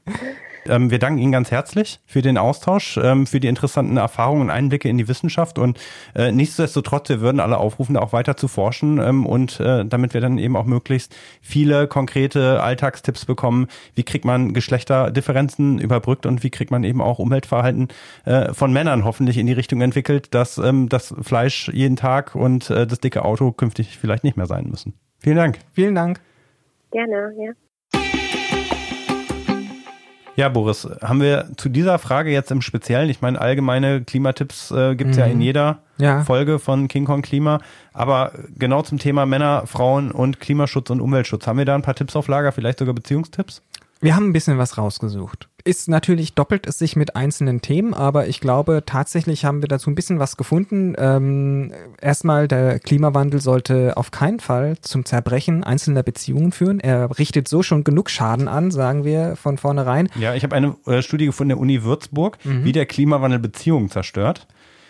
Ähm, 0.68 0.90
wir 0.90 0.98
danken 0.98 1.18
Ihnen 1.18 1.33
ganz 1.33 1.50
herzlich 1.50 2.00
für 2.07 2.22
den 2.22 2.38
Austausch, 2.38 2.98
ähm, 3.03 3.27
für 3.27 3.40
die 3.40 3.48
interessanten 3.48 3.96
Erfahrungen 3.96 4.42
und 4.42 4.50
Einblicke 4.50 4.88
in 4.88 4.98
die 4.98 5.09
Wissenschaft 5.09 5.59
und 5.59 5.79
äh, 6.14 6.33
nichtsdestotrotz, 6.33 7.09
wir 7.09 7.20
würden 7.20 7.40
alle 7.40 7.59
aufrufen, 7.59 7.94
da 7.94 8.00
auch 8.00 8.12
weiter 8.12 8.37
zu 8.37 8.48
forschen 8.48 8.98
ähm, 8.98 9.27
und 9.27 9.61
äh, 9.61 9.85
damit 9.85 10.14
wir 10.14 10.20
dann 10.20 10.38
eben 10.38 10.57
auch 10.57 10.64
möglichst 10.64 11.14
viele 11.40 11.87
konkrete 11.87 12.62
Alltagstipps 12.62 13.24
bekommen, 13.24 13.68
wie 13.94 14.03
kriegt 14.03 14.24
man 14.24 14.55
Geschlechterdifferenzen 14.55 15.79
überbrückt 15.79 16.27
und 16.27 16.42
wie 16.42 16.50
kriegt 16.50 16.70
man 16.70 16.85
eben 16.85 17.00
auch 17.00 17.18
Umweltverhalten 17.18 17.88
äh, 18.24 18.53
von 18.53 18.72
Männern 18.72 19.05
hoffentlich 19.05 19.38
in 19.38 19.46
die 19.46 19.53
Richtung 19.53 19.81
entwickelt, 19.81 20.35
dass 20.35 20.59
ähm, 20.59 20.88
das 20.88 21.14
Fleisch 21.22 21.68
jeden 21.72 21.96
Tag 21.96 22.35
und 22.35 22.70
äh, 22.70 22.87
das 22.87 23.00
dicke 23.00 23.24
Auto 23.24 23.53
künftig 23.53 23.98
vielleicht 23.98 24.24
nicht 24.24 24.37
mehr 24.37 24.46
sein 24.46 24.68
müssen. 24.68 24.94
Vielen 25.18 25.37
Dank. 25.37 25.59
Vielen 25.72 25.94
Dank. 25.94 26.20
Gerne, 26.90 27.33
ja. 27.38 27.53
Ja, 30.37 30.49
Boris, 30.49 30.88
haben 31.01 31.20
wir 31.20 31.49
zu 31.57 31.68
dieser 31.68 31.99
Frage 31.99 32.31
jetzt 32.31 32.51
im 32.51 32.61
Speziellen, 32.61 33.09
ich 33.09 33.20
meine, 33.20 33.40
allgemeine 33.40 34.03
Klimatipps 34.03 34.73
äh, 34.73 34.97
gibt's 34.97 35.16
ja 35.16 35.27
in 35.27 35.40
jeder 35.40 35.79
Ja. 35.97 36.25
Folge 36.25 36.59
von 36.59 36.88
King 36.88 37.05
Kong 37.05 37.23
Klima, 37.23 37.61
aber 37.92 38.33
genau 38.57 38.83
zum 38.83 38.99
Thema 38.99 39.27
Männer, 39.27 39.64
Frauen 39.66 40.11
und 40.11 40.40
Klimaschutz 40.40 40.90
und 40.90 41.01
Umweltschutz, 41.01 41.47
haben 41.47 41.59
wir 41.59 41.64
da 41.64 41.77
ein 41.77 41.83
paar 41.83 41.94
Tipps 41.94 42.16
auf 42.16 42.27
Lager, 42.27 42.51
vielleicht 42.51 42.81
sogar 42.81 42.94
Beziehungstipps? 42.94 43.62
Wir 44.01 44.16
haben 44.16 44.29
ein 44.29 44.33
bisschen 44.33 44.59
was 44.59 44.77
rausgesucht. 44.77 45.49
Ist 45.66 45.88
natürlich 45.88 46.35
doppelt 46.35 46.66
es 46.66 46.79
sich 46.79 46.94
mit 46.94 47.16
einzelnen 47.16 47.62
Themen, 47.62 47.94
aber 47.94 48.27
ich 48.29 48.40
glaube, 48.40 48.83
tatsächlich 48.85 49.46
haben 49.46 49.62
wir 49.62 49.68
dazu 49.68 49.88
ein 49.90 49.94
bisschen 49.94 50.18
was 50.18 50.37
gefunden. 50.37 50.94
Ähm, 50.98 51.72
erstmal, 52.03 52.48
der 52.48 52.79
Klimawandel 52.81 53.40
sollte 53.40 53.96
auf 53.96 54.11
keinen 54.11 54.40
Fall 54.40 54.77
zum 54.83 55.07
Zerbrechen 55.07 55.64
einzelner 55.64 56.03
Beziehungen 56.03 56.53
führen. 56.53 56.81
Er 56.81 57.18
richtet 57.18 57.48
so 57.48 57.62
schon 57.62 57.83
genug 57.83 58.11
Schaden 58.11 58.46
an, 58.46 58.70
sagen 58.72 59.05
wir 59.07 59.37
von 59.37 59.57
vornherein. 59.57 60.11
Ja, 60.16 60.35
ich 60.35 60.42
habe 60.42 60.55
eine 60.55 60.77
äh, 60.87 61.00
Studie 61.00 61.24
gefunden 61.24 61.48
der 61.48 61.59
Uni 61.59 61.83
Würzburg, 61.83 62.37
wie 62.44 62.72
der 62.72 62.85
Klimawandel 62.85 63.38
Beziehungen 63.38 63.88
zerstört. 63.88 64.46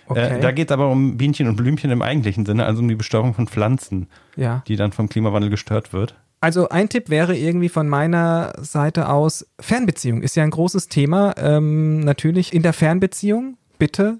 Okay. 0.09 0.39
Äh, 0.39 0.41
da 0.41 0.51
geht 0.51 0.71
es 0.71 0.73
aber 0.73 0.89
um 0.91 1.17
Bienchen 1.17 1.47
und 1.49 1.55
Blümchen 1.55 1.93
im 1.93 2.03
eigentlichen 2.03 2.45
Sinne, 2.45 2.67
also 2.67 2.83
um 2.83 2.89
die 2.89 2.97
Bestäubung 2.97 3.33
von 3.33 3.47
Pflanzen, 3.47 4.09
Ja. 4.35 4.65
die 4.67 4.75
dann 4.75 4.91
vom 4.91 5.09
Klimawandel 5.09 5.51
gestört 5.51 5.93
wird. 5.93 6.17
Also 6.45 6.69
ein 6.69 6.91
Tipp 6.91 7.09
wäre 7.09 7.35
irgendwie 7.35 7.71
von 7.71 7.89
meiner 7.89 8.53
Seite 8.61 9.09
aus, 9.09 9.47
Fernbeziehung 9.59 10.21
ist 10.21 10.37
ja 10.37 10.43
ein 10.43 10.51
großes 10.51 10.89
Thema. 10.89 11.33
Ähm, 11.39 12.01
natürlich 12.01 12.53
in 12.53 12.63
der 12.63 12.75
Fernbeziehung, 12.75 13.57
bitte 13.79 14.19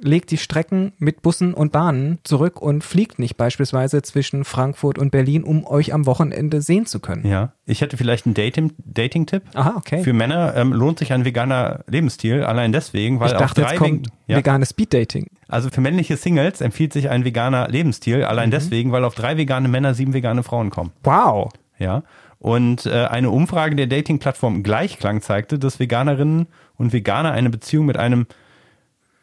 legt 0.00 0.30
die 0.30 0.36
Strecken 0.38 0.92
mit 0.98 1.22
Bussen 1.22 1.54
und 1.54 1.72
Bahnen 1.72 2.18
zurück 2.24 2.60
und 2.60 2.82
fliegt 2.84 3.18
nicht 3.18 3.36
beispielsweise 3.36 4.02
zwischen 4.02 4.44
Frankfurt 4.44 4.98
und 4.98 5.10
Berlin, 5.10 5.44
um 5.44 5.66
euch 5.66 5.92
am 5.94 6.06
Wochenende 6.06 6.62
sehen 6.62 6.86
zu 6.86 7.00
können. 7.00 7.26
Ja, 7.26 7.52
ich 7.66 7.80
hätte 7.80 7.96
vielleicht 7.96 8.26
einen 8.26 8.34
Dating- 8.34 8.72
Dating-Tipp. 8.84 9.42
Aha, 9.54 9.74
okay. 9.76 10.02
Für 10.02 10.12
Männer 10.12 10.54
ähm, 10.56 10.72
lohnt 10.72 10.98
sich 10.98 11.12
ein 11.12 11.24
veganer 11.24 11.84
Lebensstil, 11.86 12.42
allein 12.44 12.72
deswegen, 12.72 13.20
weil 13.20 13.28
ich 13.28 13.32
dachte, 13.38 13.62
auf 13.62 13.68
drei 13.68 13.74
jetzt 13.74 13.78
kommt 13.78 14.08
ja, 14.26 14.36
veganes 14.36 14.70
Speeddating. 14.70 15.26
Also 15.48 15.70
für 15.70 15.80
männliche 15.80 16.16
Singles 16.16 16.60
empfiehlt 16.60 16.92
sich 16.92 17.10
ein 17.10 17.24
veganer 17.24 17.68
Lebensstil, 17.68 18.18
Mhm. 18.18 18.24
allein 18.24 18.50
deswegen, 18.50 18.92
weil 18.92 19.04
auf 19.04 19.14
drei 19.14 19.36
vegane 19.36 19.68
Männer 19.68 19.94
sieben 19.94 20.14
vegane 20.14 20.42
Frauen 20.42 20.70
kommen. 20.70 20.90
Wow. 21.02 21.50
Ja. 21.78 22.02
Und 22.38 22.84
äh, 22.86 23.06
eine 23.06 23.30
Umfrage 23.30 23.74
der 23.74 23.86
Dating-Plattform 23.86 24.62
Gleichklang 24.62 25.22
zeigte, 25.22 25.58
dass 25.58 25.80
Veganerinnen 25.80 26.46
und 26.76 26.92
Veganer 26.92 27.32
eine 27.32 27.48
Beziehung 27.48 27.86
mit 27.86 27.96
einem 27.96 28.26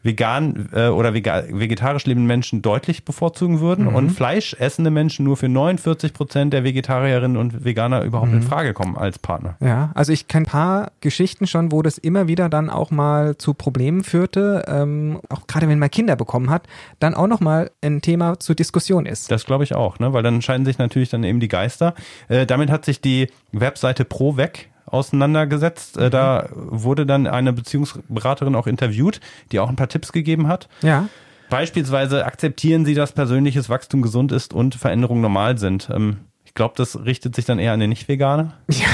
vegan 0.04 0.70
äh, 0.74 0.88
oder 0.88 1.14
vega 1.14 1.44
vegetarisch 1.50 2.06
lebenden 2.06 2.28
Menschen 2.28 2.62
deutlich 2.62 3.06
bevorzugen 3.06 3.60
würden 3.60 3.86
Mhm. 3.86 3.96
und 3.96 4.10
fleischessende 4.12 4.90
Menschen 4.92 5.26
nur 5.26 5.38
für 5.38 5.48
49 5.50 6.14
Prozent 6.14 6.54
der 6.54 6.64
Vegetarierinnen 6.64 7.38
und 7.38 7.64
Veganer 7.64 8.02
überhaupt 8.04 8.32
Mhm. 8.32 8.38
in 8.38 8.44
Frage 8.44 8.74
kommen 8.74 8.98
als 8.98 9.20
Partner. 9.20 9.58
Ja, 9.60 9.92
also 9.94 10.12
ich 10.12 10.28
kenne 10.28 10.44
ein 10.46 10.50
paar 10.50 10.92
Geschichten 11.02 11.46
schon, 11.48 11.72
wo 11.72 11.82
das 11.82 11.98
immer 11.98 12.28
wieder 12.28 12.50
dann 12.50 12.70
auch 12.70 12.90
mal 12.92 13.38
zu 13.38 13.54
Problemen 13.54 14.04
führte, 14.04 14.64
ähm, 14.68 15.20
auch 15.30 15.46
gerade 15.48 15.68
wenn 15.68 15.80
man 15.80 15.92
Kinder 15.92 16.16
bekommen 16.16 16.50
hat, 16.50 16.64
dann 17.00 17.14
auch 17.14 17.28
nochmal 17.28 17.70
ein 17.82 18.02
Thema 18.02 18.40
zur 18.40 18.56
Diskussion 18.56 19.06
ist. 19.06 19.30
Das 19.32 19.46
glaube 19.46 19.64
ich 19.64 19.76
auch, 19.76 20.00
ne? 20.00 20.14
weil 20.14 20.24
dann 20.24 20.42
scheiden 20.42 20.66
sich 20.66 20.78
natürlich 20.78 21.10
dann 21.10 21.24
eben 21.24 21.40
die 21.40 21.48
Geister. 21.48 21.94
Äh, 22.28 22.46
damit 22.46 22.72
hat 22.72 22.86
sich 22.86 23.02
die 23.02 23.28
Webseite 23.52 24.06
ProVec 24.06 24.70
auseinandergesetzt. 24.92 25.98
Äh, 25.98 26.10
da 26.10 26.50
wurde 26.54 27.06
dann 27.06 27.28
eine 27.28 27.54
Beziehungsberaterin 27.54 28.56
auch 28.56 28.68
interviewt, 28.68 29.20
die 29.52 29.60
auch 29.60 29.70
ein 29.70 29.76
paar 29.76 29.90
Tipps 29.90 30.12
gegeben 30.12 30.48
hat. 30.48 30.70
Ja. 30.82 31.08
Beispielsweise 31.50 32.26
akzeptieren 32.26 32.86
Sie, 32.86 32.94
dass 32.94 33.12
persönliches 33.12 33.70
Wachstum 33.70 34.02
gesund 34.02 34.32
ist 34.32 34.54
und 34.54 34.76
Veränderungen 34.76 35.22
normal 35.22 35.58
sind. 35.58 35.90
Ähm, 35.94 36.18
ich 36.46 36.54
glaube, 36.54 36.74
das 36.78 37.06
richtet 37.06 37.36
sich 37.36 37.46
dann 37.46 37.60
eher 37.60 37.74
an 37.74 37.80
den 37.80 37.90
Nicht-Veganer. 37.90 38.54
Ja. 38.70 38.88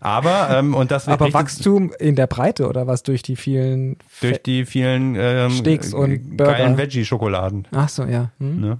Aber, 0.00 0.50
ähm, 0.50 0.74
und 0.74 0.90
das 0.90 1.08
Aber 1.08 1.32
Wachstum 1.32 1.92
in 1.98 2.14
der 2.14 2.26
Breite 2.26 2.68
oder 2.68 2.86
was 2.86 3.02
durch 3.02 3.22
die 3.22 3.36
vielen 3.36 3.96
durch 4.20 4.42
die 4.42 4.64
vielen 4.64 5.16
ähm, 5.16 5.50
Steaks 5.50 5.94
und 5.94 6.10
äh, 6.12 6.18
Burger. 6.18 6.52
geilen 6.52 6.76
Veggie-Schokoladen. 6.78 7.66
Ach 7.72 7.88
so, 7.88 8.04
ja. 8.04 8.30
Hm? 8.38 8.60
Ne? 8.60 8.78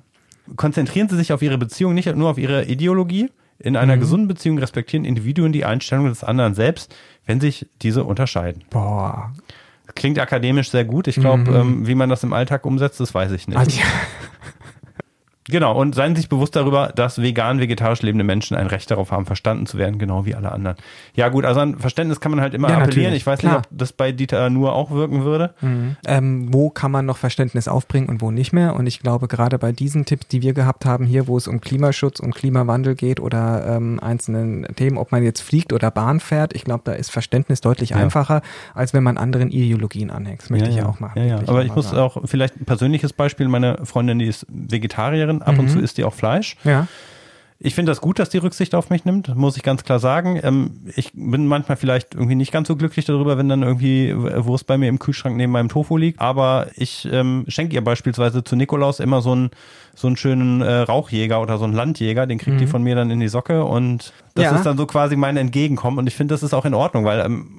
Konzentrieren 0.55 1.09
Sie 1.09 1.17
sich 1.17 1.33
auf 1.33 1.43
Ihre 1.43 1.59
Beziehung, 1.59 1.95
nicht 1.95 2.15
nur 2.15 2.31
auf 2.31 2.39
Ihre 2.39 2.67
Ideologie. 2.67 3.31
In 3.59 3.77
einer 3.77 3.97
gesunden 3.97 4.29
Beziehung 4.29 4.59
respektieren 4.59 5.05
Individuen 5.05 5.53
die 5.53 5.65
Einstellung 5.65 6.07
des 6.07 6.23
anderen 6.23 6.55
selbst, 6.55 6.95
wenn 7.25 7.41
sich 7.41 7.67
diese 7.83 8.05
unterscheiden. 8.05 8.65
Boah. 8.71 9.33
Klingt 9.95 10.19
akademisch 10.19 10.71
sehr 10.71 10.85
gut. 10.85 11.07
Ich 11.07 11.17
glaube, 11.17 11.51
ähm, 11.53 11.87
wie 11.87 11.95
man 11.95 12.11
das 12.11 12.23
im 12.23 12.33
Alltag 12.33 12.67
umsetzt, 12.67 13.01
das 13.01 13.15
weiß 13.15 13.33
ich 13.33 13.49
nicht. 13.49 13.57
Also. 13.57 13.81
Genau, 15.49 15.79
und 15.79 15.95
seien 15.95 16.15
Sie 16.15 16.23
sich 16.23 16.29
bewusst 16.29 16.57
darüber, 16.57 16.89
dass 16.95 17.21
vegan, 17.23 17.61
vegetarisch 17.61 18.03
lebende 18.03 18.25
Menschen 18.25 18.57
ein 18.57 18.67
Recht 18.67 18.91
darauf 18.91 19.13
haben, 19.13 19.27
verstanden 19.27 19.67
zu 19.67 19.79
werden, 19.79 19.99
genau 19.99 20.27
wie 20.27 20.35
alle 20.35 20.51
anderen. 20.53 20.77
Ja 21.15 21.29
gut, 21.29 21.45
also 21.45 21.61
an 21.61 21.79
Verständnis 21.79 22.21
kann 22.21 22.33
man 22.33 22.41
halt 22.41 22.55
immer 22.55 22.69
Ja, 22.69 22.79
appellieren. 22.79 23.05
natürlich, 23.05 23.23
Ich 23.23 23.27
weiß 23.27 23.39
klar. 23.41 23.59
nicht, 23.59 23.67
ob 23.67 23.79
das 23.79 23.93
bei 23.93 24.13
Dieter 24.13 24.51
nur 24.51 24.75
auch 24.75 24.91
wirken 24.91 25.25
würde. 25.25 25.55
ähm, 26.07 26.49
wo 26.53 26.71
kann 26.71 26.91
man 26.91 27.07
noch 27.07 27.17
Verständnis 27.17 27.69
aufbringen 27.69 28.09
und 28.09 28.21
wo 28.21 28.31
nicht 28.31 28.53
mehr. 28.53 28.75
Und 28.75 28.87
ich 28.87 29.01
glaube, 29.01 29.29
gerade 29.29 29.59
bei 29.59 29.73
diesen 29.73 30.05
Tipps, 30.05 30.29
die 30.29 30.43
wir 30.43 30.53
gehabt 30.53 30.85
haben 30.85 31.05
hier, 31.07 31.27
wo 31.29 31.37
es 31.37 31.47
um 31.49 31.61
Klimaschutz, 31.61 32.21
um 32.21 32.33
Klimawandel 32.33 32.95
geht 32.95 33.21
oder 33.21 33.65
ähm, 33.77 34.01
einzelnen 34.01 34.65
Themen, 34.77 34.99
ob 34.99 35.13
man 35.13 35.23
jetzt 35.23 35.41
fliegt 35.43 35.73
oder 35.73 35.91
Bahn 35.91 36.21
fährt, 36.21 36.55
ich 36.55 36.65
glaube, 36.65 36.83
da 36.85 36.93
ist 36.93 37.11
Verständnis 37.11 37.61
deutlich 37.61 37.91
Ja. 37.91 37.97
einfacher, 37.97 38.43
als 38.75 38.93
wenn 38.95 39.03
man 39.03 39.17
anderen 39.17 39.51
Ideologien 39.51 40.11
anhängt. 40.11 40.43
Das 40.43 40.51
möchte 40.51 40.69
ich 40.71 40.77
ja 40.77 40.87
auch 40.87 41.01
machen. 41.01 41.19
Ja, 41.21 41.25
ja. 41.25 41.41
Aber 41.47 41.65
ich 41.65 41.75
muss 41.75 41.91
sagen. 41.91 41.99
auch 42.03 42.17
vielleicht 42.25 42.61
ein 42.61 42.65
persönliches 42.65 43.13
Beispiel. 43.13 43.49
Meine 43.49 43.79
Freundin, 43.85 44.19
die 44.19 44.27
ist 44.27 44.45
Vegetarierin, 44.49 45.36
ab 45.43 45.55
Mhm. 45.55 45.61
und 45.61 45.69
zu 45.71 45.79
isst 45.81 45.99
die 45.99 46.05
auch 46.05 46.15
Fleisch. 46.15 46.57
Ja, 46.65 46.87
Ich 47.59 47.75
finde 47.75 47.91
das 47.91 48.03
gut, 48.03 48.19
dass 48.19 48.29
die 48.29 48.37
Rücksicht 48.37 48.75
auf 48.75 48.91
mich 48.91 49.07
nimmt, 49.07 49.35
muss 49.35 49.57
ich 49.57 49.63
ganz 49.63 49.83
klar 49.83 49.99
sagen. 49.99 50.39
Ähm, 50.43 50.73
ich 50.95 51.13
bin 51.15 51.47
manchmal 51.47 51.79
vielleicht 51.79 52.13
irgendwie 52.15 52.35
nicht 52.35 52.53
ganz 52.53 52.69
so 52.69 52.77
glücklich 52.77 53.07
darüber, 53.07 53.39
wenn 53.39 53.49
dann 53.49 53.63
irgendwie 53.63 54.15
Wurst 54.15 54.67
bei 54.67 54.77
mir 54.77 54.91
im 54.91 54.99
Kühlschrank 54.99 55.39
neben 55.39 55.53
meinem 55.53 55.71
Tofu 55.71 55.97
liegt. 55.97 56.21
Aber 56.21 56.67
ich 56.77 57.09
ähm, 57.11 57.47
schenke 57.49 57.75
ihr 57.75 57.83
beispielsweise 57.83 58.45
zu 58.45 58.57
Nikolaus 58.57 59.01
immer 59.01 59.23
so 59.23 59.33
einen 59.33 59.51
so 59.95 60.07
einen 60.07 60.19
schönen 60.19 60.61
äh, 60.61 60.71
Rauchjäger 60.81 61.41
oder 61.41 61.57
so 61.57 61.65
einen 61.65 61.73
Landjäger, 61.73 62.27
den 62.27 62.37
kriegt 62.37 62.61
die 62.61 62.67
von 62.67 62.83
mir 62.83 62.95
dann 62.95 63.11
in 63.11 63.21
die 63.21 63.29
Socke 63.29 63.65
und 63.65 64.13
das 64.35 64.43
Mhm. 64.45 64.51
Ja. 64.53 64.57
ist 64.57 64.67
dann 64.67 64.77
so 64.77 64.85
quasi 64.85 65.17
mein 65.17 65.39
Entgegenkommen 65.39 65.97
und 65.99 66.07
ich 66.07 66.15
finde, 66.15 66.35
das 66.35 66.43
ist 66.43 66.53
auch 66.53 66.67
in 66.67 66.75
Ordnung, 66.75 67.07
weil 67.07 67.21
ähm, 67.25 67.56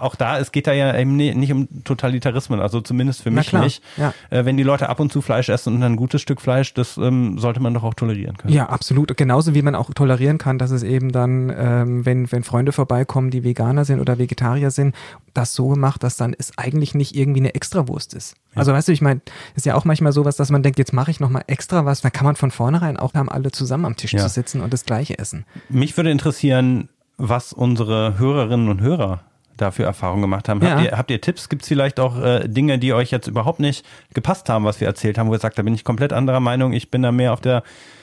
auch 0.00 0.14
da, 0.14 0.38
es 0.38 0.52
geht 0.52 0.66
da 0.66 0.72
ja 0.72 0.96
eben 0.98 1.16
nicht 1.16 1.52
um 1.52 1.68
Totalitarismen, 1.84 2.60
also 2.60 2.80
zumindest 2.80 3.22
für 3.22 3.30
mich 3.30 3.52
nicht. 3.52 3.82
ja. 3.96 4.12
Äh, 4.30 4.44
wenn 4.44 4.56
die 4.56 4.62
Leute 4.62 4.88
ab 4.88 5.00
und 5.00 5.12
zu 5.12 5.20
Fleisch 5.22 5.48
essen 5.48 5.74
und 5.74 5.82
ein 5.82 5.96
gutes 5.96 6.22
Stück 6.22 6.40
Fleisch, 6.40 6.74
das 6.74 6.96
ähm, 6.96 7.38
sollte 7.38 7.60
man 7.60 7.74
doch 7.74 7.82
auch 7.82 7.94
tolerieren 7.94 8.36
können. 8.36 8.52
Ja, 8.52 8.68
absolut. 8.68 9.16
Genauso 9.16 9.54
wie 9.54 9.62
man 9.62 9.74
auch 9.74 9.90
tolerieren 9.94 10.38
kann, 10.38 10.58
dass 10.58 10.70
es 10.70 10.82
eben 10.82 11.12
dann, 11.12 11.52
ähm, 11.56 12.06
wenn, 12.06 12.30
wenn 12.32 12.42
Freunde 12.44 12.72
vorbeikommen, 12.72 13.30
die 13.30 13.44
Veganer 13.44 13.84
sind 13.84 14.00
oder 14.00 14.18
Vegetarier 14.18 14.70
sind, 14.70 14.94
das 15.34 15.54
so 15.54 15.68
gemacht, 15.68 16.02
dass 16.02 16.16
dann 16.16 16.34
es 16.38 16.56
eigentlich 16.58 16.94
nicht 16.94 17.14
irgendwie 17.14 17.40
eine 17.40 17.54
Extrawurst 17.54 18.14
ist. 18.14 18.34
Also 18.54 18.72
weißt 18.72 18.88
du, 18.88 18.92
ich 18.92 19.00
meine, 19.00 19.20
ist 19.54 19.66
ja 19.66 19.74
auch 19.76 19.84
manchmal 19.84 20.12
sowas, 20.12 20.36
dass 20.36 20.50
man 20.50 20.62
denkt, 20.62 20.78
jetzt 20.78 20.92
mache 20.92 21.10
ich 21.10 21.20
nochmal 21.20 21.44
extra 21.46 21.84
was. 21.84 22.00
Da 22.00 22.10
kann 22.10 22.24
man 22.24 22.34
von 22.36 22.50
vornherein 22.50 22.96
auch 22.96 23.14
haben, 23.14 23.28
alle 23.28 23.52
zusammen 23.52 23.84
am 23.84 23.96
Tisch 23.96 24.12
Ja. 24.12 24.20
zu 24.20 24.28
sitzen 24.28 24.60
und 24.60 24.72
das 24.72 24.84
Gleiche 24.84 25.18
essen. 25.18 25.44
Mich 25.68 25.96
würde 25.96 26.10
interessieren, 26.10 26.88
was 27.16 27.52
unsere 27.52 28.18
Hörerinnen 28.18 28.68
und 28.68 28.80
Hörer 28.80 29.20
da 29.60 29.70
für 29.70 29.84
Erfahrungen 29.84 30.22
gemacht 30.22 30.48
haben. 30.48 30.60
Habt, 30.62 30.80
Ja. 30.84 30.90
ihr, 30.90 30.98
habt 30.98 31.10
ihr 31.10 31.20
Tipps? 31.20 31.48
Gibt 31.48 31.62
es 31.62 31.68
vielleicht 31.68 32.00
auch 32.00 32.20
äh, 32.22 32.48
Dinge, 32.48 32.78
die 32.78 32.92
euch 32.94 33.10
jetzt 33.10 33.26
überhaupt 33.28 33.60
nicht 33.60 33.84
gepasst 34.14 34.48
haben, 34.48 34.64
was 34.64 34.80
wir 34.80 34.86
erzählt 34.88 35.18
haben, 35.18 35.28
wo 35.28 35.32
ihr 35.34 35.38
sagt, 35.40 35.58
da 35.58 35.62
bin 35.62 35.74
ich 35.74 35.84
komplett 35.84 36.12
anderer 36.12 36.40
Meinung, 36.40 36.72
ich 36.72 36.90
bin 36.90 37.02
da 37.02 37.12
mehr 37.12 37.32
auf 37.32 37.40
der 37.40 37.62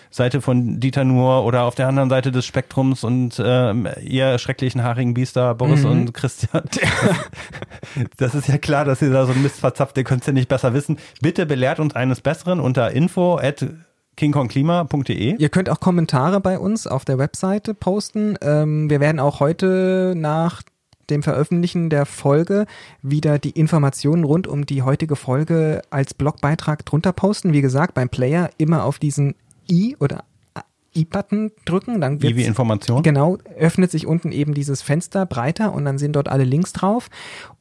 Seite 0.09 0.39
von 0.39 0.79
Dieter 0.79 1.03
Nuhr 1.03 1.43
oder 1.43 1.63
auf 1.63 1.75
der 1.75 1.89
anderen 1.89 2.09
Seite 2.09 2.31
des 2.31 2.45
Spektrums 2.45 3.03
und 3.03 3.41
ähm, 3.45 3.89
ihr 4.01 4.39
schrecklichen 4.39 4.81
haarigen 4.81 5.13
Biester, 5.13 5.53
Boris 5.53 5.83
Mhm. 5.83 5.91
und 5.91 6.13
Christian. 6.13 6.63
Das 8.17 8.35
ist 8.35 8.47
ja 8.47 8.57
klar, 8.57 8.85
dass 8.85 9.01
ihr 9.01 9.11
da 9.11 9.25
so 9.25 9.33
ein 9.33 9.41
Mist 9.41 9.59
verzapft, 9.59 9.97
ihr 9.97 10.03
könnt 10.03 10.21
es 10.21 10.27
ja 10.27 10.33
nicht 10.33 10.47
besser 10.49 10.73
wissen. 10.73 10.97
Bitte 11.21 11.45
belehrt 11.45 11.79
uns 11.79 11.95
eines 11.95 12.21
Besseren 12.21 12.59
unter 12.59 12.91
info 12.91 13.37
at 13.37 13.65
kingkongklima.de. 14.15 15.35
Ihr 15.37 15.49
könnt 15.49 15.69
auch 15.69 15.79
Kommentare 15.79 16.39
bei 16.41 16.57
uns 16.59 16.87
auf 16.87 17.05
der 17.05 17.17
Webseite 17.17 17.73
posten. 17.73 18.35
Ähm, 18.41 18.89
wir 18.89 18.99
werden 18.99 19.19
auch 19.19 19.39
heute 19.39 20.13
nach 20.15 20.61
dem 21.09 21.23
Veröffentlichen 21.23 21.89
der 21.89 22.05
Folge 22.05 22.65
wieder 23.01 23.39
die 23.39 23.51
Informationen 23.51 24.23
rund 24.23 24.47
um 24.47 24.65
die 24.65 24.81
heutige 24.81 25.15
Folge 25.15 25.81
als 25.89 26.13
Blogbeitrag 26.13 26.85
drunter 26.85 27.13
posten. 27.13 27.53
Wie 27.53 27.61
gesagt, 27.61 27.93
beim 27.93 28.09
Player 28.09 28.49
immer 28.57 28.83
auf 28.83 28.99
diesen 28.99 29.35
i 29.69 29.95
oder 29.99 30.23
i-Button 30.97 31.51
drücken, 31.65 32.01
dann 32.01 32.21
Wie 32.21 32.35
wie 32.35 32.43
Information. 32.43 33.03
Genau, 33.03 33.37
öffnet 33.57 33.91
sich 33.91 34.07
unten 34.07 34.31
eben 34.31 34.53
dieses 34.53 34.81
Fenster 34.81 35.25
breiter 35.25 35.73
und 35.73 35.85
dann 35.85 35.97
sind 35.97 36.15
dort 36.15 36.27
alle 36.27 36.43
Links 36.43 36.73
drauf. 36.73 37.09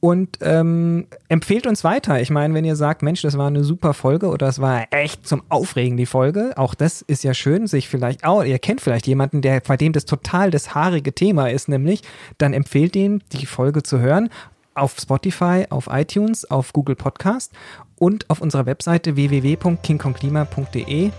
Und 0.00 0.38
ähm, 0.40 1.06
empfehlt 1.28 1.66
uns 1.66 1.84
weiter. 1.84 2.20
Ich 2.20 2.30
meine, 2.30 2.54
wenn 2.54 2.64
ihr 2.64 2.76
sagt, 2.76 3.02
Mensch, 3.02 3.22
das 3.22 3.36
war 3.38 3.48
eine 3.48 3.64
super 3.64 3.94
Folge 3.94 4.28
oder 4.28 4.48
es 4.48 4.60
war 4.60 4.86
echt 4.90 5.26
zum 5.26 5.42
Aufregen 5.48 5.96
die 5.96 6.06
Folge, 6.06 6.52
auch 6.56 6.74
das 6.74 7.02
ist 7.02 7.24
ja 7.24 7.34
schön, 7.34 7.66
sich 7.66 7.88
vielleicht, 7.88 8.26
oh, 8.26 8.42
ihr 8.42 8.58
kennt 8.58 8.80
vielleicht 8.80 9.06
jemanden, 9.06 9.42
der 9.42 9.60
bei 9.60 9.76
dem 9.76 9.92
das 9.92 10.04
total 10.04 10.50
das 10.50 10.74
haarige 10.74 11.12
Thema 11.12 11.50
ist, 11.50 11.68
nämlich, 11.68 12.02
dann 12.38 12.52
empfehlt 12.52 12.94
dem, 12.94 13.20
die 13.32 13.46
Folge 13.46 13.82
zu 13.82 14.00
hören 14.00 14.30
auf 14.76 14.96
Spotify, 15.00 15.64
auf 15.70 15.88
iTunes, 15.90 16.48
auf 16.50 16.72
Google 16.72 16.96
Podcast 16.96 17.52
und 17.98 18.28
auf 18.30 18.40
unserer 18.40 18.66
Webseite 18.66 19.16
www.kingkongklima.de. 19.16 21.10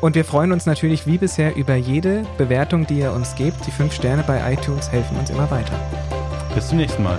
Und 0.00 0.14
wir 0.14 0.24
freuen 0.24 0.52
uns 0.52 0.66
natürlich 0.66 1.06
wie 1.06 1.18
bisher 1.18 1.56
über 1.56 1.74
jede 1.74 2.24
Bewertung, 2.38 2.86
die 2.86 3.00
ihr 3.00 3.12
uns 3.12 3.34
gebt. 3.34 3.66
Die 3.66 3.70
fünf 3.70 3.92
Sterne 3.92 4.24
bei 4.26 4.52
iTunes 4.52 4.90
helfen 4.90 5.16
uns 5.18 5.30
immer 5.30 5.50
weiter. 5.50 5.78
Bis 6.54 6.68
zum 6.68 6.78
nächsten 6.78 7.02
Mal. 7.02 7.18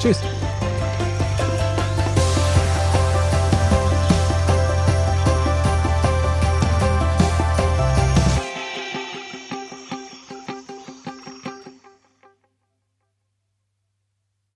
Tschüss. 0.00 0.20